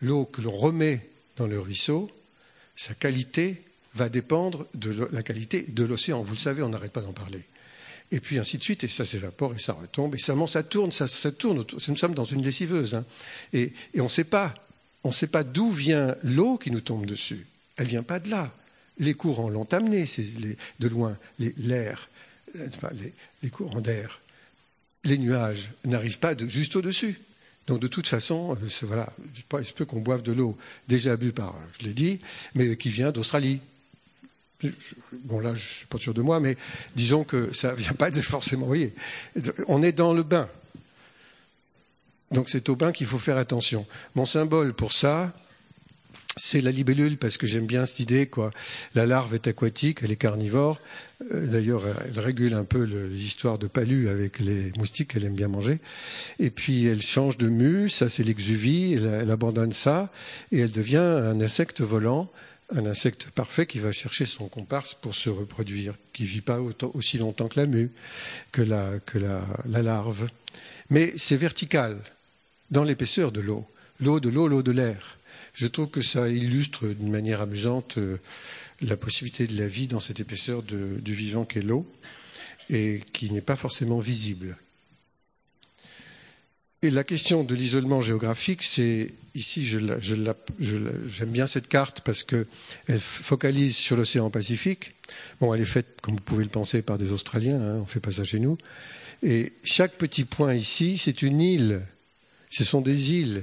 [0.00, 2.10] L'eau que l'on remet dans le ruisseau,
[2.76, 3.62] sa qualité
[3.94, 6.22] va dépendre de la qualité de l'océan.
[6.22, 7.44] Vous le savez, on n'arrête pas d'en parler.
[8.10, 10.92] Et puis ainsi de suite, et ça s'évapore et ça retombe, et ça, ça tourne,
[10.92, 11.64] ça, tourne.
[11.88, 12.94] Nous sommes dans une lessiveuse.
[12.94, 13.04] Hein.
[13.52, 14.54] Et, on ne sait pas,
[15.44, 17.46] d'où vient l'eau qui nous tombe dessus.
[17.76, 18.52] Elle vient pas de là.
[18.98, 20.06] Les courants l'ont amenée,
[20.80, 22.08] de loin, l'air,
[22.54, 24.20] les, les courants d'air
[25.04, 27.20] les nuages n'arrivent pas juste au-dessus.
[27.66, 29.12] Donc de toute façon, euh, voilà,
[29.60, 30.56] il se peut qu'on boive de l'eau
[30.88, 32.20] déjà bu par, je l'ai dit,
[32.54, 33.60] mais qui vient d'Australie.
[35.12, 36.56] bon là, je suis pas sûr de moi, mais
[36.96, 38.62] disons que ça vient pas forcément.
[38.62, 38.94] Vous voyez,
[39.68, 40.48] on est dans le bain.
[42.30, 43.86] Donc c'est au bain qu'il faut faire attention.
[44.14, 45.32] Mon symbole pour ça,
[46.38, 48.50] c'est la libellule parce que j'aime bien cette idée quoi.
[48.94, 50.80] La larve est aquatique, elle est carnivore.
[51.32, 55.34] Euh, d'ailleurs, elle régule un peu les histoires de palu avec les moustiques qu'elle aime
[55.34, 55.80] bien manger.
[56.38, 60.10] Et puis elle change de mue, ça c'est l'exuvie, elle, abandonne ça
[60.52, 62.30] et elle devient un insecte volant,
[62.74, 66.60] un insecte parfait qui va chercher son comparse pour se reproduire, qui vit pas
[66.94, 67.90] aussi longtemps que la mue,
[68.52, 68.90] que la,
[69.68, 70.28] la larve.
[70.90, 71.98] Mais c'est vertical
[72.70, 73.66] dans l'épaisseur de l'eau.
[74.00, 75.17] L'eau de l'eau, l'eau de l'air.
[75.54, 78.18] Je trouve que ça illustre d'une manière amusante euh,
[78.80, 81.90] la possibilité de la vie dans cette épaisseur du vivant qu'est l'eau
[82.70, 84.56] et qui n'est pas forcément visible.
[86.82, 92.46] Et la question de l'isolement géographique, c'est ici, j'aime bien cette carte parce qu'elle
[93.00, 94.92] focalise sur l'océan Pacifique.
[95.40, 97.60] Bon, elle est faite, comme vous pouvez le penser, par des Australiens.
[97.60, 98.58] Hein, on fait pas ça chez nous.
[99.24, 101.82] Et chaque petit point ici, c'est une île.
[102.48, 103.42] Ce sont des îles.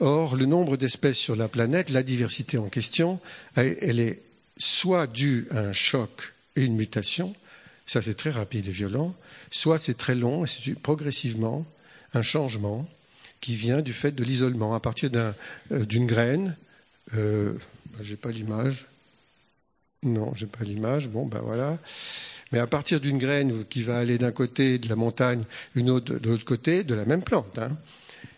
[0.00, 3.20] Or, le nombre d'espèces sur la planète, la diversité en question,
[3.56, 4.22] elle est
[4.56, 7.34] soit due à un choc et une mutation,
[7.86, 9.14] ça c'est très rapide et violent,
[9.50, 11.66] soit c'est très long et c'est progressivement
[12.14, 12.88] un changement
[13.40, 16.56] qui vient du fait de l'isolement à partir euh, d'une graine.
[17.14, 17.52] Euh,
[18.00, 18.86] j'ai pas l'image.
[20.04, 21.08] Non, j'ai pas l'image.
[21.08, 21.78] Bon, ben voilà.
[22.52, 25.42] Mais à partir d'une graine qui va aller d'un côté de la montagne,
[25.74, 27.58] une autre de l'autre côté, de la même plante.
[27.58, 27.76] Hein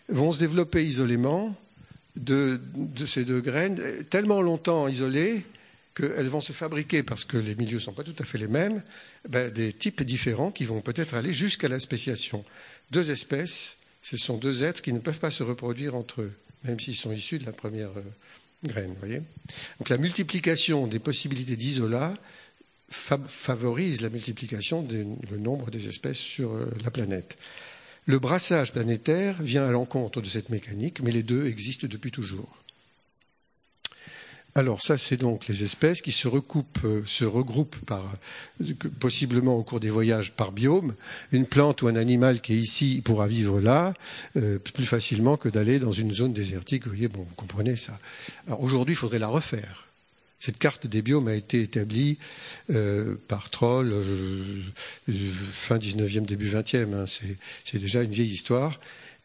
[0.09, 1.55] vont se développer isolément
[2.15, 2.59] de,
[3.05, 3.79] ces deux graines,
[4.09, 5.45] tellement longtemps isolées
[5.95, 8.47] qu'elles vont se fabriquer, parce que les milieux ne sont pas tout à fait les
[8.47, 8.81] mêmes,
[9.29, 12.43] ben, des types différents qui vont peut-être aller jusqu'à la spéciation.
[12.91, 16.33] Deux espèces, ce sont deux êtres qui ne peuvent pas se reproduire entre eux,
[16.63, 18.93] même s'ils sont issus de la première euh, graine.
[18.99, 19.21] Voyez
[19.79, 22.13] Donc la multiplication des possibilités d'isolat
[22.89, 25.05] favorise la multiplication du
[25.39, 27.37] nombre des espèces sur euh, la planète.
[28.05, 32.59] Le brassage planétaire vient à l'encontre de cette mécanique, mais les deux existent depuis toujours.
[34.57, 38.15] Alors ça, c'est donc les espèces qui se recoupent, euh, se regroupent par,
[39.01, 40.95] possiblement au cours des voyages par biome.
[41.33, 43.93] Une plante ou un animal qui est ici pourra vivre là
[44.37, 46.85] euh, plus facilement que d'aller dans une zone désertique.
[46.85, 47.99] Vous voyez, bon, vous comprenez ça.
[48.47, 49.87] Alors aujourd'hui, il faudrait la refaire.
[50.39, 52.17] Cette carte des biomes a été établie
[52.69, 54.61] euh, par Troll euh,
[55.07, 56.93] fin 19e, début 20e.
[56.93, 57.05] Hein.
[57.63, 58.79] C'est déjà une vieille histoire.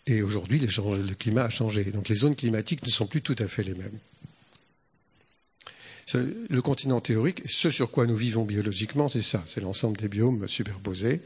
[0.06, 1.84] Et aujourd'hui, le climat a changé.
[1.84, 3.98] Donc les zones climatiques ne sont plus tout à fait les mêmes.
[6.14, 10.48] Le continent théorique, ce sur quoi nous vivons biologiquement, c'est ça, c'est l'ensemble des biomes
[10.48, 11.20] superposés.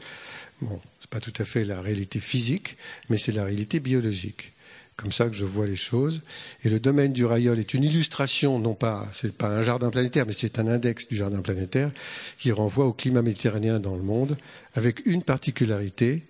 [0.61, 2.77] Bon, c'est pas tout à fait la réalité physique,
[3.09, 4.53] mais c'est la réalité biologique
[4.95, 6.21] comme ça que je vois les choses.
[6.63, 10.25] Et le domaine du rayol est une illustration, non pas, c'est pas un jardin planétaire,
[10.25, 11.91] mais c'est un index du jardin planétaire
[12.37, 14.37] qui renvoie au climat méditerranéen dans le monde,
[14.73, 16.23] avec une particularité.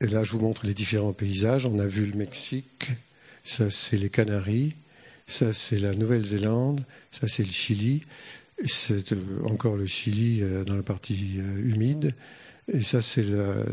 [0.00, 1.66] Et là, je vous montre les différents paysages.
[1.66, 2.92] On a vu le Mexique,
[3.42, 4.74] ça c'est les Canaries,
[5.26, 8.02] ça c'est la Nouvelle-Zélande, ça c'est le Chili,
[8.64, 12.14] c'est euh, encore le Chili euh, dans la partie euh, humide,
[12.72, 13.24] et ça c'est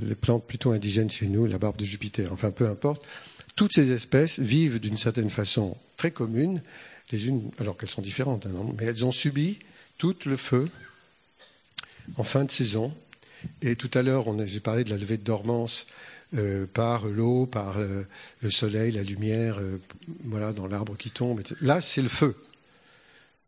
[0.04, 2.34] les plantes plutôt indigènes chez nous, la barbe de Jupiter.
[2.34, 3.06] Enfin, peu importe.
[3.56, 6.62] Toutes ces espèces vivent d'une certaine façon très commune,
[7.12, 9.60] les unes, alors qu'elles sont différentes, hein, mais elles ont subi
[9.97, 10.70] tout le feu
[12.18, 12.93] en fin de saison.
[13.62, 15.88] Et tout à l'heure, j'ai parlé de la levée de dormance
[16.36, 19.82] euh, par l'eau, par le soleil, la lumière, euh,
[20.24, 21.41] voilà, dans l'arbre qui tombe.
[21.60, 22.36] Là, c'est le feu.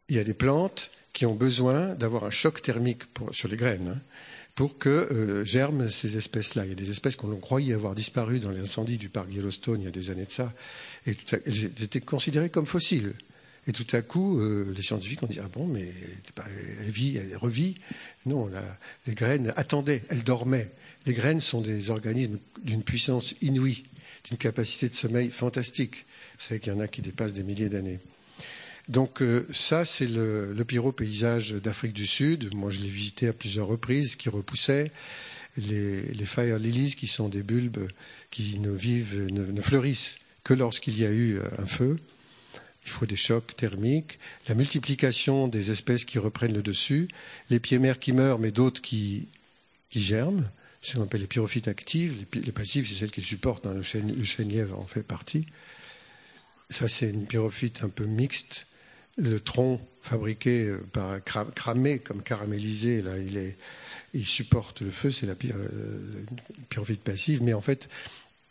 [0.10, 3.96] Il y a des plantes qui ont besoin d'avoir un choc thermique sur les graines.
[3.96, 4.02] Hein
[4.56, 6.66] pour que euh, germent ces espèces-là.
[6.66, 9.86] Il y a des espèces qu'on croyait avoir disparu dans l'incendie du parc Yellowstone il
[9.86, 10.54] y a des années de ça,
[11.06, 13.14] et tout elles étaient considérées comme fossiles.
[13.66, 15.88] Et tout à coup, euh, les scientifiques ont dit ah bon, mais
[16.82, 17.76] elle vit, elle revit.
[18.26, 18.50] Non,
[19.08, 20.70] les graines attendaient, elles dormaient.
[21.06, 23.84] Les graines sont des organismes d'une puissance inouïe,
[24.26, 26.06] d'une capacité de sommeil fantastique.
[26.38, 28.00] Vous savez qu'il y en a qui dépassent des milliers d'années.
[28.90, 32.54] Donc euh, ça, c'est le, le pyro-paysage d'Afrique du Sud.
[32.54, 34.92] Moi, je l'ai visité à plusieurs reprises, qui repoussait.
[35.56, 37.88] Les, fire lilies, qui sont des bulbes
[38.32, 42.00] qui ne vivent, ne, fleurissent que lorsqu'il y a eu euh, un feu.
[42.86, 44.20] Il faut des chocs thermiques,
[44.50, 47.08] la multiplication des espèces qui reprennent le dessus,
[47.50, 49.30] les pieds mères qui meurent, mais d'autres qui,
[49.90, 50.50] qui germent.
[50.82, 52.26] C'est ce qu'on appelle les pyrophytes actives.
[52.34, 53.66] Les, les passives, c'est celles qui supportent.
[53.66, 55.46] Hein, le, chêne, le chêne-lièvre en fait partie.
[56.70, 58.66] Ça, c'est une pyrophyte un peu mixte
[59.18, 63.58] le tronc fabriqué euh, par cramé comme caramélisé, là, il est,
[64.14, 66.24] il supporte le feu, c'est la euh,
[66.70, 67.90] pyrovite passive, mais en fait,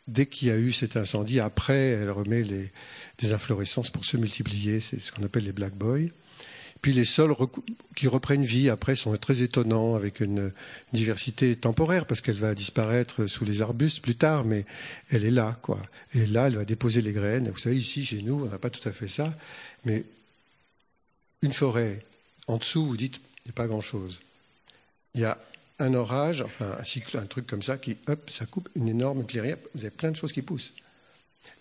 [0.09, 2.71] dès qu'il y a eu cet incendie, après, elle remet les,
[3.19, 6.09] des inflorescences pour se multiplier, c'est ce qu'on appelle les black boys.
[6.81, 7.33] Puis les sols
[7.95, 10.51] qui reprennent vie après sont très étonnants avec une
[10.93, 14.65] diversité temporaire parce qu'elle va disparaître sous les arbustes plus tard, mais
[15.09, 15.81] elle est là, quoi.
[16.13, 17.49] Et là, elle va déposer les graines.
[17.51, 19.33] Vous savez, ici, chez nous, on n'a pas tout à fait ça,
[19.85, 20.05] mais
[21.43, 22.05] une forêt,
[22.47, 24.23] en dessous, vous dites, il n'y a pas grand-chose.
[25.15, 25.39] Il y a
[25.79, 29.27] un orage, enfin un cycle, un truc comme ça, qui, hop, ça coupe une énorme
[29.27, 29.59] clairière.
[29.75, 30.75] Vous avez plein de choses qui poussent.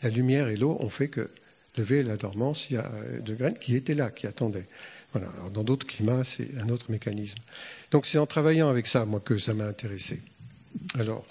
[0.03, 1.31] La lumière et l'eau ont fait que
[1.77, 4.67] lever la dormance, il y a de graines qui étaient là, qui attendaient.
[5.13, 5.29] Voilà.
[5.53, 7.39] Dans d'autres climats, c'est un autre mécanisme.
[7.89, 10.21] Donc c'est en travaillant avec ça, moi, que ça m'a intéressé.
[10.95, 11.25] Alors,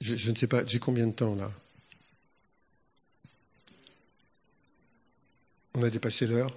[0.00, 1.50] je, je, ne sais pas, j'ai combien de temps là?
[5.74, 6.52] On a dépassé l'heure?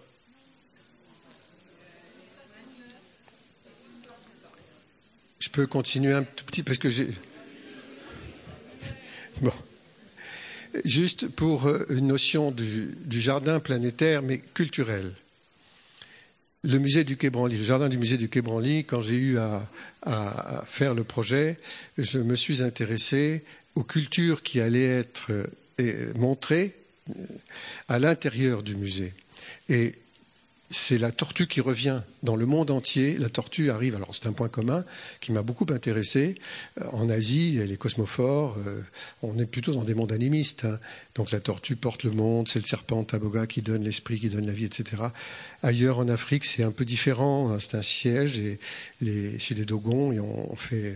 [5.42, 7.08] Je peux continuer un tout petit parce que j'ai.
[9.42, 9.52] Bon.
[10.86, 15.14] Juste pour euh, une notion du, jardin planétaire, mais culturel.
[16.64, 19.40] Le musée du Quai Branly, le jardin du musée du Quai Branly, quand j'ai eu
[19.40, 19.68] à,
[20.04, 21.58] à, faire le projet,
[21.98, 25.32] je me suis intéressé aux cultures qui allaient être
[25.80, 26.76] euh, montrées
[27.10, 27.14] euh,
[27.88, 29.14] à l'intérieur du musée.
[29.70, 29.94] Et
[30.72, 33.18] c'est la tortue qui revient dans le monde entier.
[33.18, 34.84] La tortue arrive, alors c'est un point commun
[35.20, 36.36] qui m'a beaucoup intéressé.
[36.80, 38.82] Euh, en Asie, elle est cosmophore, euh,
[39.22, 40.66] on est plutôt dans des mondes animistes.
[40.66, 40.80] Hein.
[41.16, 44.48] Donc la tortue porte le monde, c'est le serpent Taboga qui donne l'esprit, qui donne
[44.48, 45.04] la vie, etc.
[45.62, 47.52] Ailleurs en Afrique, c'est un peu différent.
[47.52, 47.58] Hein.
[47.60, 48.60] C'est un siège et
[49.38, 50.96] chez les Dogons, on fait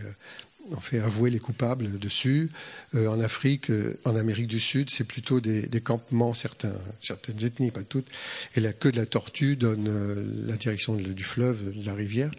[0.70, 2.50] on fait avouer les coupables dessus.
[2.94, 7.70] Euh, en Afrique, euh, en Amérique du Sud, c'est plutôt des, campements, certains, certaines ethnies,
[7.70, 8.08] pas toutes.
[8.56, 12.30] Et la queue de la tortue donne euh, la direction du fleuve, de la rivière.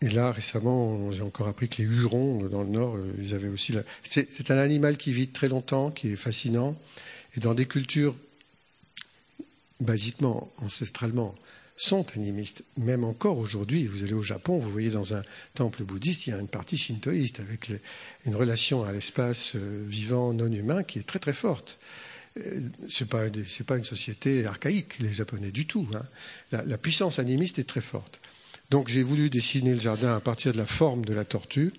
[0.00, 3.72] Et là, récemment, j'ai encore appris que les Hurons, dans le Nord, ils avaient aussi...
[3.72, 3.82] La...
[4.02, 6.80] C'est un animal qui vit très longtemps, qui est fascinant.
[7.36, 8.16] Et dans des cultures,
[9.78, 11.34] basiquement, ancestralement,
[11.80, 12.62] sont animistes.
[12.76, 15.22] Même encore aujourd'hui, vous allez au Japon, vous voyez dans un
[15.54, 17.72] temple bouddhiste, il y a une partie shintoïste avec
[18.26, 21.78] une relation à l'espace euh, vivant non humain qui est très très forte.
[22.36, 22.60] Euh,
[22.90, 23.24] c'est pas
[23.66, 25.88] pas une société archaïque les Japonais du tout.
[25.94, 26.02] Hein.
[26.52, 28.20] La, puissance animiste est très forte.
[28.70, 31.72] Donc j'ai voulu dessiner le jardin à partir de la forme de la tortue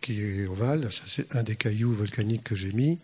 [0.00, 0.88] qui est ovale.
[1.06, 2.98] C'est un des cailloux volcaniques que j'ai mis.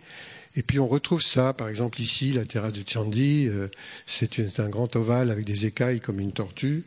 [0.57, 3.69] Et puis on retrouve ça, par exemple ici, la terrasse de Chandi, euh,
[4.07, 6.83] c'est un grand ovale avec des écailles comme une tortue.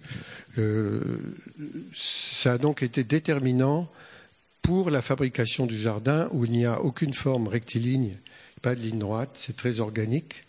[0.58, 1.02] Euh,
[1.96, 3.90] ça a donc été déterminant
[4.62, 8.12] pour la fabrication du jardin où il n'y a aucune forme rectiligne,
[8.62, 10.44] pas de ligne droite, c'est très organique,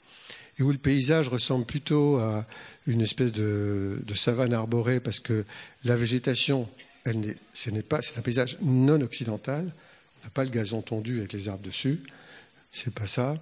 [0.58, 2.44] et où le paysage ressemble plutôt à
[2.86, 5.44] une espèce de savane arborée parce que
[5.84, 6.68] la végétation,
[7.52, 9.70] ce n'est pas, c'est un paysage non occidental.
[10.20, 12.00] On n'a pas le gazon tondu avec les arbres dessus
[12.74, 13.38] c'est pas ça.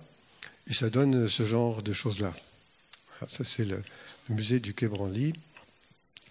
[0.69, 2.33] Et ça donne ce genre de choses-là.
[3.27, 3.83] ça, c'est le,
[4.29, 5.33] musée du Quai Branly,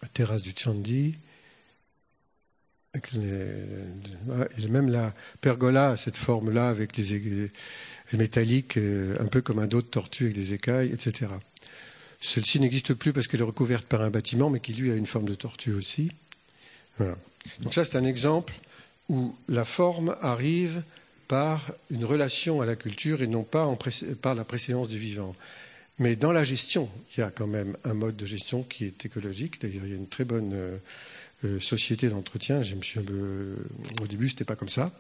[0.02, 1.18] la terrasse du Chandi.
[2.94, 7.50] et même la pergola cette forme-là avec les,
[8.14, 11.32] métalliques, euh, un peu comme un dos de tortue avec des écailles, etc.
[12.22, 15.08] Celle-ci n'existe plus parce qu'elle est recouverte par un bâtiment, mais qui lui a une
[15.08, 16.12] forme de tortue aussi.
[17.00, 18.54] Donc ça, c'est un exemple
[19.10, 20.84] où la forme arrive
[21.28, 23.68] par une relation à la culture et non pas
[24.22, 25.36] par la préséance du vivant.
[26.00, 29.06] Mais dans la gestion, il y a quand même un mode de gestion qui est
[29.06, 29.62] écologique.
[29.62, 30.78] D'ailleurs, il y a une très bonne euh,
[31.46, 32.64] euh, société d'entretien.
[32.64, 34.92] Je me suis au début, c'était pas comme ça,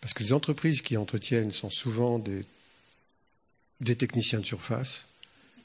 [0.00, 2.44] parce que les entreprises qui entretiennent sont souvent des,
[3.80, 5.06] des techniciens de surface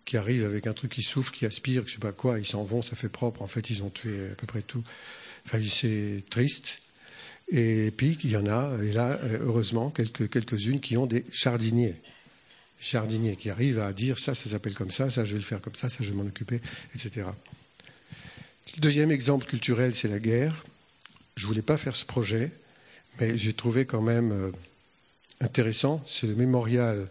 [0.06, 2.64] qui arrivent avec un truc qui souffle, qui aspire, je sais pas quoi, ils s'en
[2.64, 3.41] vont, ça fait propre.
[3.41, 4.84] En fait, ils ont tué à peu près tout.
[5.45, 6.80] Enfin, c'est triste.
[7.49, 11.95] Et puis, il y en a, et là, heureusement, quelques, quelques-unes qui ont des jardiniers.
[12.80, 15.62] Jardiniers qui arrivent à dire ça, ça s'appelle comme ça, ça, je vais le faire
[15.62, 16.60] comme ça, ça, je vais m'en occuper,
[16.93, 17.28] etc.
[18.78, 20.66] Deuxième exemple culturel, c'est la guerre.
[21.36, 22.51] Je voulais pas faire ce projet,
[23.20, 24.51] mais j'ai trouvé quand même euh,
[25.39, 26.03] intéressant.
[26.08, 27.08] C'est le mémorial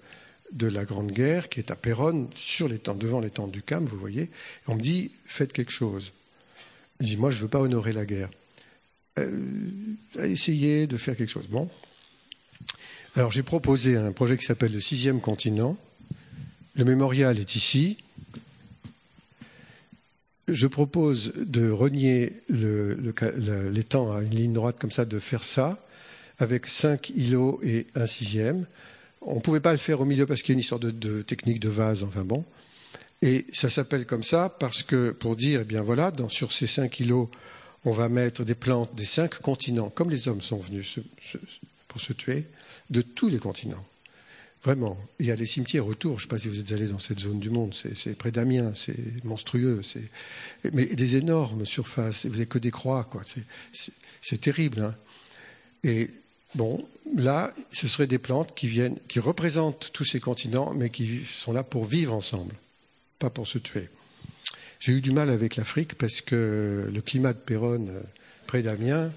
[0.54, 3.62] de la Grande Guerre qui est à Péronne, sur les temps, devant les temps du
[3.62, 4.30] Cam, vous voyez.
[4.66, 6.12] on me dit, faites quelque chose.
[7.00, 8.30] Je dis, moi, je ne veux pas honorer la guerre.
[9.18, 9.40] Euh,
[10.18, 11.46] à essayer de faire quelque chose.
[11.48, 11.68] Bon.
[13.14, 15.76] Alors j'ai proposé un projet qui s'appelle le sixième continent.
[16.74, 17.96] Le mémorial est ici.
[20.48, 25.78] Je propose de renier l'étang à une ligne droite comme ça, de faire ça
[26.40, 28.66] avec cinq îlots et un sixième.
[29.24, 31.22] On ne pouvait pas le faire au milieu parce qu'il y a une histoire de,
[31.22, 32.44] technique de vase, enfin bon.
[33.22, 36.66] Et ça s'appelle comme ça parce que, pour dire, eh bien voilà, dans, sur ces
[36.66, 37.30] cinq îlots,
[37.84, 40.98] on va mettre des plantes des cinq continents, comme les hommes sont venus
[41.88, 42.44] pour se tuer,
[42.90, 43.84] de tous les continents.
[44.64, 44.96] Vraiment.
[45.18, 46.18] Il y a des cimetières autour.
[46.18, 47.74] Je ne sais pas si vous êtes allé dans cette zone du monde.
[47.74, 48.72] C'est près d'Amiens.
[48.74, 49.82] C'est monstrueux.
[50.72, 52.24] Mais des énormes surfaces.
[52.24, 53.04] Vous n'avez que des croix.
[53.04, 53.22] quoi.
[54.22, 54.80] C'est terrible.
[54.80, 54.94] Hein.
[55.84, 56.08] Et
[56.54, 56.86] bon,
[57.16, 61.52] là, ce seraient des plantes qui viennent, qui représentent tous ces continents, mais qui sont
[61.52, 62.54] là pour vivre ensemble,
[63.18, 63.88] pas pour se tuer.
[64.80, 68.00] J'ai eu du mal avec l'Afrique parce que le climat de Péronne, euh,
[68.46, 69.10] près d'Amiens,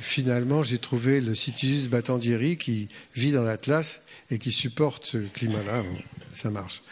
[0.00, 5.82] finalement, j'ai trouvé le Cytisus batandieri qui vit dans l'Atlas et qui supporte ce climat-là.
[6.32, 6.82] Ça marche.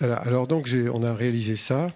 [0.00, 1.92] Alors donc, on a réalisé ça.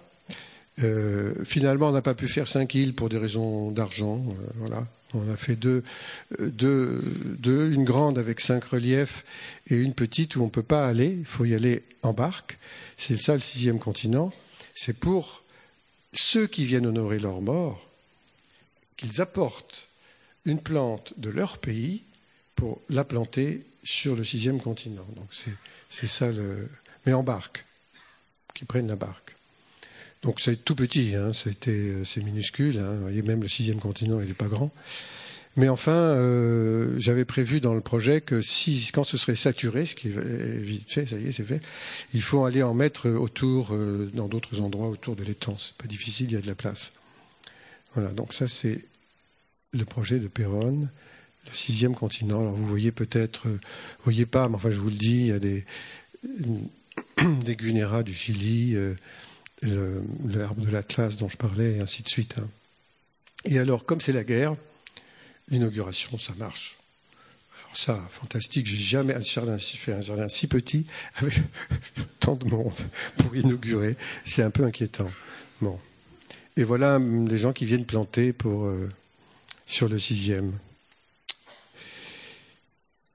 [0.83, 4.23] Euh, finalement, on n'a pas pu faire cinq îles pour des raisons d'argent.
[4.29, 4.87] Euh, voilà.
[5.13, 5.83] On a fait deux,
[6.39, 9.23] une grande avec cinq reliefs
[9.67, 11.15] et une petite où on ne peut pas aller.
[11.19, 12.57] Il faut y aller en barque.
[12.97, 14.33] C'est ça le sixième continent.
[14.75, 15.43] C'est pour
[16.13, 17.89] ceux qui viennent honorer leurs morts
[18.97, 19.87] qu'ils apportent
[20.45, 22.03] une plante de leur pays
[22.55, 25.07] pour la planter sur le sixième continent.
[25.15, 25.29] Donc
[25.89, 26.67] c'est ça le.
[27.05, 27.63] Mais en barque,
[28.53, 29.36] qui prennent la barque.
[30.27, 31.31] Donc c'est tout petit, hein,
[31.67, 32.79] euh, c'est minuscule.
[32.79, 34.73] Hein, vous voyez, même le sixième continent, il n'est pas grand.
[35.55, 39.95] Mais enfin, euh, j'avais prévu dans le projet que si, quand ce serait saturé, ce
[39.95, 41.61] qui est vite fait, ça y est, c'est fait,
[42.13, 45.55] il faut aller en mettre autour, euh, dans d'autres endroits autour de l'étang.
[45.57, 46.91] C'est pas difficile, il y a de la place.
[47.93, 48.83] Voilà, donc ça c'est
[49.71, 50.89] le projet de Péronne,
[51.45, 52.41] le sixième continent.
[52.41, 53.59] Alors vous voyez peut-être, vous
[54.03, 55.63] voyez pas, mais enfin je vous le dis, il y a des,
[57.45, 58.75] des Gunéras du Chili,
[59.63, 62.35] l'herbe de l'Atlas dont je parlais, et ainsi de suite.
[62.37, 62.47] Hein.
[63.45, 64.55] Et alors, comme c'est la guerre,
[65.49, 66.77] l'inauguration, ça marche.
[67.59, 70.85] Alors ça, fantastique, j'ai jamais un jardin si fait un jardin si petit
[71.15, 71.35] avec
[72.19, 72.79] tant de monde
[73.17, 73.95] pour inaugurer.
[74.25, 75.11] C'est un peu inquiétant.
[75.61, 75.79] Bon.
[76.55, 78.89] Et voilà les gens qui viennent planter pour euh,
[79.65, 80.53] sur le sixième.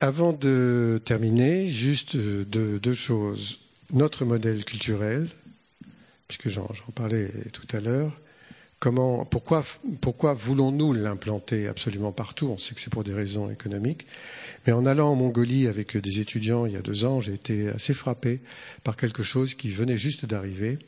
[0.00, 3.60] Avant de terminer, juste euh, deux choses.
[3.92, 5.28] Notre modèle culturel,
[6.28, 8.12] puisque j'en parlais tout à l'heure.
[8.78, 9.64] Comment, pourquoi,
[10.00, 12.48] pourquoi voulons-nous l'implanter absolument partout?
[12.48, 14.06] On sait que c'est pour des raisons économiques.
[14.66, 17.68] Mais en allant en Mongolie avec des étudiants il y a deux ans, j'ai été
[17.68, 18.40] assez frappé
[18.82, 20.80] par quelque chose qui venait juste d'arriver.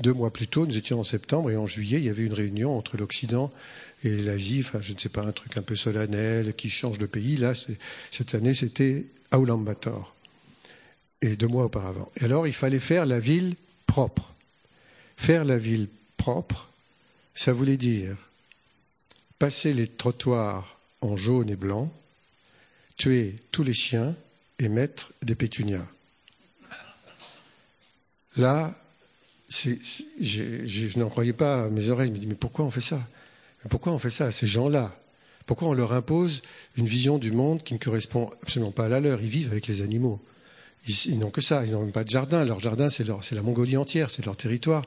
[0.00, 2.34] Deux mois plus tôt, nous étions en septembre et en juillet, il y avait une
[2.34, 3.50] réunion entre l'Occident
[4.02, 4.60] et l'Asie.
[4.60, 7.36] Enfin, je ne sais pas, un truc un peu solennel qui change de pays.
[7.36, 7.52] Là,
[8.10, 10.14] cette année, c'était à Ulaanbaatar.
[11.22, 12.10] Et deux mois auparavant.
[12.20, 13.54] Et alors, il fallait faire la ville
[13.86, 14.34] propre.
[15.16, 16.68] Faire la ville propre,
[17.34, 18.16] ça voulait dire
[19.38, 21.92] passer les trottoirs en jaune et blanc,
[22.96, 24.14] tuer tous les chiens
[24.58, 25.86] et mettre des pétunias.
[28.36, 28.74] Là,
[29.48, 32.08] je n'en croyais pas à mes oreilles.
[32.08, 33.00] Je me dis, mais pourquoi on fait ça?
[33.68, 34.94] Pourquoi on fait ça à ces gens-là?
[35.46, 36.42] Pourquoi on leur impose
[36.76, 39.20] une vision du monde qui ne correspond absolument pas à la leur?
[39.20, 40.20] Ils vivent avec les animaux.
[40.88, 42.44] Ils, n'ont que ça, ils n'ont même pas de jardin.
[42.44, 44.84] Leur jardin, c'est la Mongolie entière, c'est leur territoire.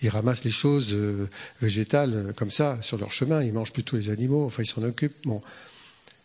[0.00, 1.28] Ils ramassent les choses euh,
[1.60, 3.42] végétales euh, comme ça sur leur chemin.
[3.42, 4.46] Ils mangent plutôt les animaux.
[4.46, 5.26] Enfin, ils s'en occupent.
[5.26, 5.42] Bon.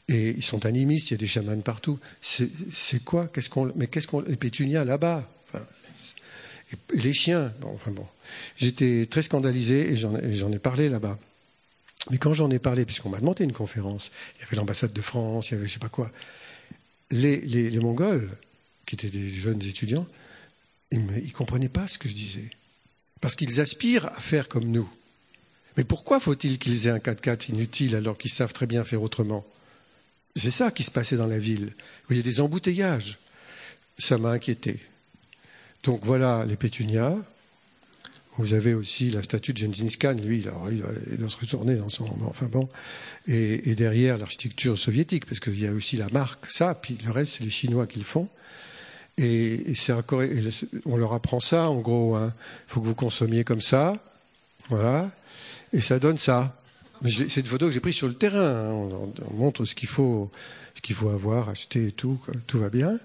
[0.09, 1.09] Et ils sont animistes.
[1.09, 1.99] Il y a des chamans partout.
[2.21, 3.27] C'est quoi?
[3.27, 5.27] Qu'est-ce qu'on Mais qu'est-ce qu'on Les pétunias là-bas?
[5.47, 5.65] Enfin,
[6.71, 7.51] et, les chiens?
[7.61, 8.05] Bon, enfin bon.
[8.57, 11.17] J'étais très scandalisé et j'en ai parlé là-bas.
[12.11, 15.01] Mais quand j'en ai parlé, puisqu'on m'a demandé une conférence, il y avait l'ambassade de
[15.01, 16.11] France, il y avait je sais pas quoi.
[17.11, 18.29] Les, les, les Mongols,
[18.85, 20.07] qui étaient des jeunes étudiants,
[20.91, 22.49] ils ne comprenaient pas ce que je disais.
[23.21, 24.89] Parce qu'ils aspirent à faire comme nous.
[25.77, 29.45] Mais pourquoi faut-il qu'ils aient un 4x4 inutile alors qu'ils savent très bien faire autrement?
[30.35, 31.65] C'est ça qui se passait dans la ville.
[31.65, 33.19] Vous voyez des embouteillages.
[33.97, 34.79] Ça m'a inquiété.
[35.83, 37.15] Donc voilà les pétunias.
[38.37, 42.05] Vous avez aussi la statue de Gengis lui, il doit se retourner dans son...
[42.25, 42.67] Enfin bon.
[43.27, 47.11] Et, et derrière l'architecture soviétique, parce qu'il y a aussi la marque, ça, puis le
[47.11, 48.27] reste, c'est les Chinois qui le font.
[49.17, 49.93] Et, c'est
[50.85, 52.17] on leur apprend ça, en gros.
[52.17, 52.33] Il hein.
[52.67, 53.97] faut que vous consommiez comme ça,
[54.69, 55.11] voilà,
[55.73, 56.61] et ça donne ça.
[57.07, 58.39] C'est une photo que j'ai prise sur le terrain.
[58.39, 59.13] Hein.
[59.29, 60.31] On, montre ce qu'il faut,
[60.73, 62.97] ce qu'il faut avoir, acheter et tout, tout va bien.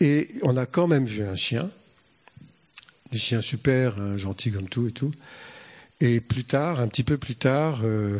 [0.00, 1.70] Et on a quand même vu un chien,
[3.12, 5.12] des chiens super, hein, gentils comme tout et tout.
[6.00, 8.18] Et plus tard, un petit peu plus tard, euh,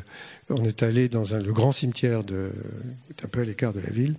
[0.49, 2.53] on est allé dans le grand cimetière de,
[3.23, 4.17] un peu à l'écart de la ville.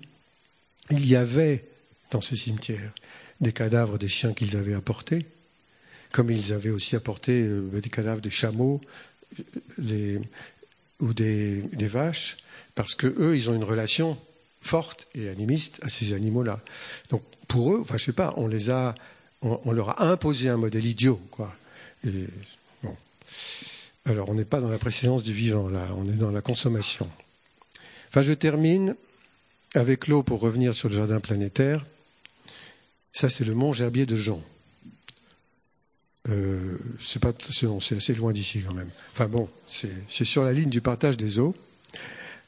[0.91, 1.65] Il y avait
[2.12, 2.93] dans ce cimetière
[3.41, 5.26] des cadavres des chiens qu'ils avaient apportés,
[6.12, 8.80] comme ils avaient aussi apporté euh, des cadavres des chameaux
[9.78, 10.20] les,
[11.01, 12.38] ou des, vaches,
[12.74, 14.18] parce que eux, ils ont une relation
[14.62, 16.62] forte et animiste à ces animaux-là.
[17.10, 18.95] Donc pour eux, enfin je sais pas, on les a,
[19.41, 21.56] on, leur a imposé un modèle idiot, quoi.
[22.84, 22.95] Bon.
[24.06, 27.10] Alors on n'est pas dans la précédence du vivant là, on est dans la consommation.
[28.10, 28.95] Enfin je termine
[29.74, 31.86] avec l'eau pour revenir sur le jardin planétaire.
[33.16, 34.41] Ça, c'est le mont Gerbier de Jean.
[36.28, 38.89] Euh, c'est pas, assez loin d'ici quand même.
[39.13, 41.55] Enfin bon, c'est sur la ligne du partage des eaux.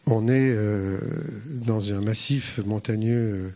[0.07, 0.99] On est euh,
[1.47, 3.49] dans un massif montagneux euh,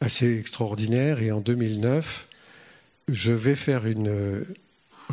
[0.00, 2.26] assez extraordinaire et en 2009,
[3.06, 4.44] je vais faire une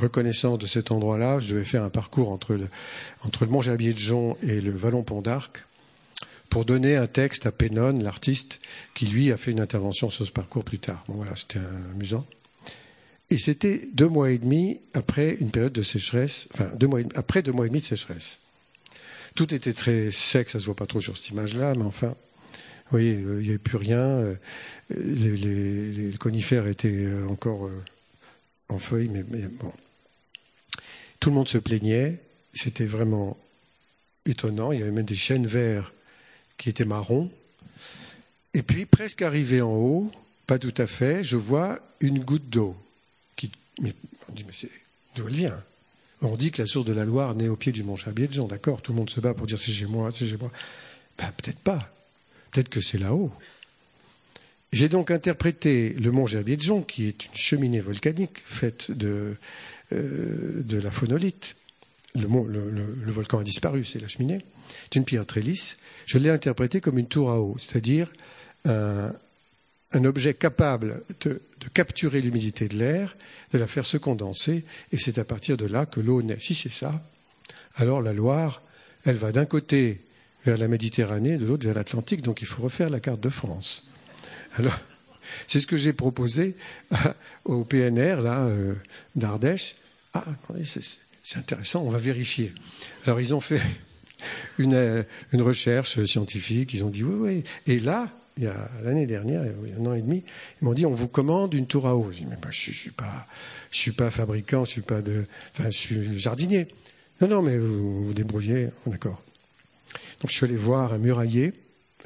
[0.02, 1.40] reconnaissance de cet endroit-là.
[1.42, 2.68] Je devais faire un parcours entre le,
[3.24, 5.64] entre le Mont Gerbier de Jonc et le Vallon Pont d'Arc
[6.54, 8.60] pour donner un texte à Pennon, l'artiste,
[8.94, 11.04] qui lui a fait une intervention sur ce parcours plus tard.
[11.08, 11.58] Bon voilà, c'était
[11.92, 12.28] amusant.
[13.32, 17.42] Et c'était deux mois et demi après une période de sécheresse, enfin deux mois après
[17.42, 18.42] deux mois et demi de sécheresse.
[19.34, 22.92] Tout était très sec, ça se voit pas trop sur cette image-là, mais enfin, vous
[22.92, 23.98] voyez, euh, il n'y avait plus rien.
[23.98, 24.36] Euh,
[24.92, 27.68] les, conifères étaient euh, encore
[28.70, 29.74] en feuilles, mais, mais bon.
[31.20, 32.20] Tout le monde se plaignait.
[32.54, 33.38] C'était vraiment
[34.28, 34.72] étonnant.
[34.72, 35.92] Il y avait même des chênes verts
[36.58, 37.32] qui étaient marrons.
[38.54, 40.12] Et puis, presque arrivé en haut,
[40.48, 42.76] pas tout à fait, je vois une goutte d'eau.
[43.36, 43.52] Qui,
[43.82, 43.94] mais
[44.30, 44.70] on dit, mais
[45.16, 45.64] d'où elle vient?
[46.22, 48.48] On dit que la source de la Loire naît au pied du mont Chabier de
[48.48, 48.82] d'accord?
[48.82, 50.52] Tout le monde se bat pour dire c'est chez moi, c'est chez moi.
[51.18, 51.92] Ben, peut-être pas.
[52.52, 53.32] Peut-être que c'est là-haut.
[54.72, 59.36] J'ai donc interprété le mont Gerbier de qui est une cheminée volcanique faite de,
[59.92, 61.56] euh, de la phonolite.
[62.16, 64.40] Le, volcan a disparu, c'est la cheminée.
[64.84, 65.78] C'est une pierre très lisse.
[66.06, 68.12] Je l'ai interprété comme une tour à eau, c'est-à-dire
[68.66, 69.14] un,
[70.06, 71.42] objet capable de,
[71.74, 73.16] capturer l'humidité de l'air,
[73.52, 76.38] de la faire se condenser, et c'est à partir de là que l'eau naît.
[76.40, 77.02] Si c'est ça,
[77.76, 78.62] alors la Loire,
[79.06, 80.02] elle va d'un côté
[80.46, 83.86] vers la Méditerranée, de l'autre vers l'Atlantique, donc il faut refaire la carte de France.
[84.56, 84.78] Alors,
[85.48, 86.56] c'est ce que j'ai proposé
[87.46, 88.74] au PNR, là, euh,
[89.16, 89.76] d'Ardèche.
[90.14, 90.24] Ah,
[90.64, 90.82] c'est
[91.36, 92.54] intéressant, on va vérifier.
[93.06, 93.62] Alors, ils ont fait
[94.58, 97.44] une, euh, une recherche scientifique, ils ont dit oui, oui.
[97.68, 100.24] Et là, il y a l'année dernière, il y a un an et demi,
[100.62, 102.10] ils m'ont dit on vous commande une tour à eau.
[102.12, 103.28] Je dis mais je, suis pas,
[103.72, 106.68] je suis pas fabricant, je suis pas de, enfin je suis jardinier.
[107.22, 109.22] Non non mais vous vous débrouillez, d'accord.
[110.22, 111.54] Donc je suis allé voir un murailler,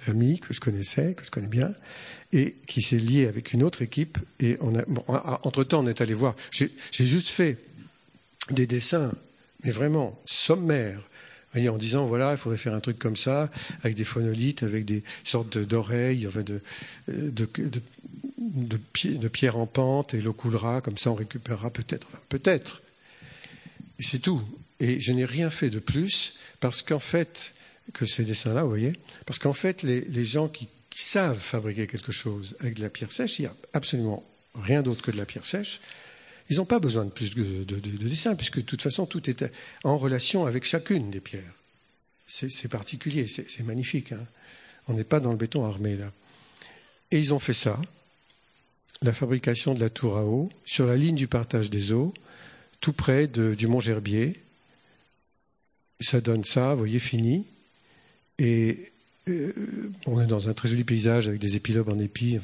[0.07, 1.73] ami que je connaissais, que je connais bien,
[2.33, 4.17] et qui s'est lié avec une autre équipe.
[4.39, 4.57] Et
[5.43, 6.35] entre temps, on est allé voir.
[6.51, 7.57] J'ai juste fait
[8.51, 9.11] des dessins,
[9.63, 11.01] mais vraiment sommaires,
[11.53, 13.49] voyez, en disant voilà, il faudrait faire un truc comme ça,
[13.83, 16.61] avec des phonolites, avec des sortes d'oreilles, enfin de,
[17.07, 17.81] de, de,
[18.37, 22.81] de, pierres en pente, et l'eau coulera, comme ça on récupérera peut-être, peut-être.
[23.99, 24.41] Et c'est tout.
[24.79, 27.53] Et je n'ai rien fait de plus, parce qu'en fait,
[27.93, 28.93] que ces dessins-là, vous voyez,
[29.25, 30.67] parce qu'en fait, les, les gens qui
[30.97, 34.81] qui savent fabriquer quelque chose avec de la pierre sèche, il n'y a absolument rien
[34.81, 35.79] d'autre que de la pierre sèche.
[36.49, 39.29] Ils n'ont pas besoin de plus de, de, de, dessin, puisque de toute façon, tout
[39.29, 39.45] est
[39.83, 41.55] en relation avec chacune des pierres.
[42.25, 44.11] C'est particulier, c'est magnifique.
[44.11, 44.25] Hein.
[44.87, 46.11] On n'est pas dans le béton armé, là.
[47.11, 47.79] Et ils ont fait ça,
[49.01, 52.13] la fabrication de la tour à eau, sur la ligne du partage des eaux,
[52.81, 54.35] tout près du Mont Gerbier.
[55.99, 57.45] Ça donne ça, vous voyez, fini.
[58.39, 58.91] Et
[59.29, 59.53] euh,
[60.05, 62.39] on est dans un très joli paysage avec des épilobes en épis.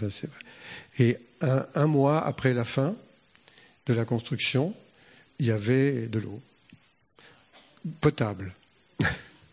[0.99, 2.95] Et un, mois après la fin
[3.85, 4.73] de la construction,
[5.39, 6.41] il y avait de l'eau
[8.01, 8.53] potable,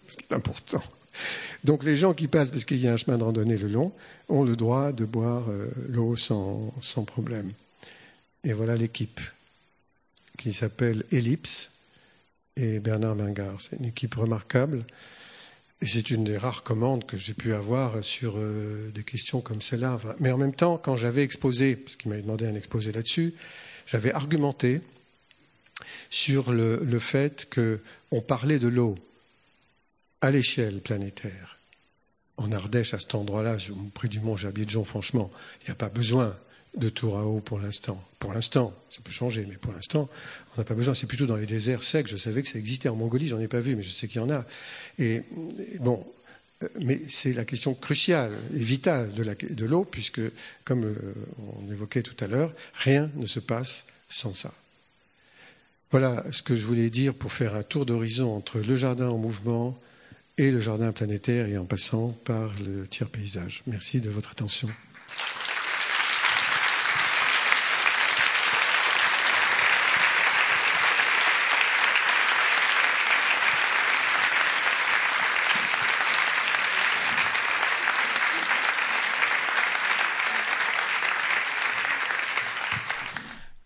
[0.09, 0.83] ce qui est important.
[1.64, 3.93] Donc les gens qui passent, parce qu'il y a un chemin de randonnée le long,
[4.28, 7.53] ont le droit de boire euh, l'eau sans, sans problème.
[8.45, 9.20] Et voilà l'équipe
[10.39, 11.72] qui s'appelle Ellipse
[12.57, 13.61] et Bernard Mingard.
[13.61, 14.85] C'est une équipe remarquable.
[15.83, 19.62] Et c'est une des rares commandes que j'ai pu avoir sur euh, des questions comme
[19.62, 19.99] celle-là.
[20.18, 23.35] Mais en même temps, quand j'avais exposé, parce qu'il m'avait demandé un exposé là-dessus,
[23.91, 24.80] j'avais argumenté
[26.11, 28.97] sur le, fait qu'on parlait de l'eau
[30.20, 31.59] à l'échelle planétaire.
[32.36, 33.59] En Ardèche, à cet endroit-là,
[33.95, 35.30] près du mont Jabier de Jean, franchement,
[35.62, 36.34] il n'y a pas besoin
[36.76, 38.03] de tour à eau pour l'instant.
[38.18, 40.09] Pour l'instant, ça peut changer, mais pour l'instant,
[40.55, 40.95] on n'a pas besoin.
[40.95, 42.07] C'est plutôt dans les déserts secs.
[42.07, 44.20] Je savais que ça existait en Mongolie, j'en ai pas vu, mais je sais qu'il
[44.20, 44.45] y en a.
[44.99, 45.22] Et,
[45.80, 46.07] bon,
[46.81, 50.21] mais c'est la question cruciale et vitale de l'eau, puisque,
[50.65, 54.53] comme euh, on évoquait tout à l'heure, rien ne se passe sans ça.
[55.91, 59.19] Voilà ce que je voulais dire pour faire un tour d'horizon entre le jardin en
[59.19, 59.81] mouvement
[60.39, 63.63] et le jardin planétaire et en passant par le tiers paysage.
[63.67, 64.69] Merci de votre attention.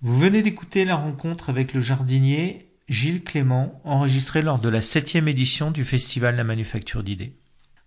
[0.07, 5.71] Vous d'écouter la rencontre avec le jardinier Gilles Clément, enregistrée lors de la septième édition
[5.71, 7.33] du Festival La Manufacture d'idées.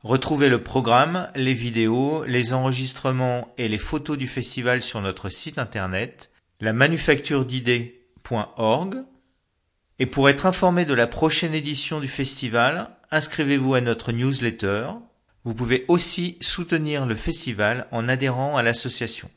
[0.04, 5.60] Retrouvez le programme, les vidéos, les enregistrements et les photos du festival sur notre site
[5.60, 9.04] internet la manufactured'idées.org
[10.00, 14.88] et pour être informé de la prochaine édition du festival, inscrivez-vous à notre newsletter.
[15.44, 19.30] Vous pouvez aussi soutenir le festival en adhérant à l'association.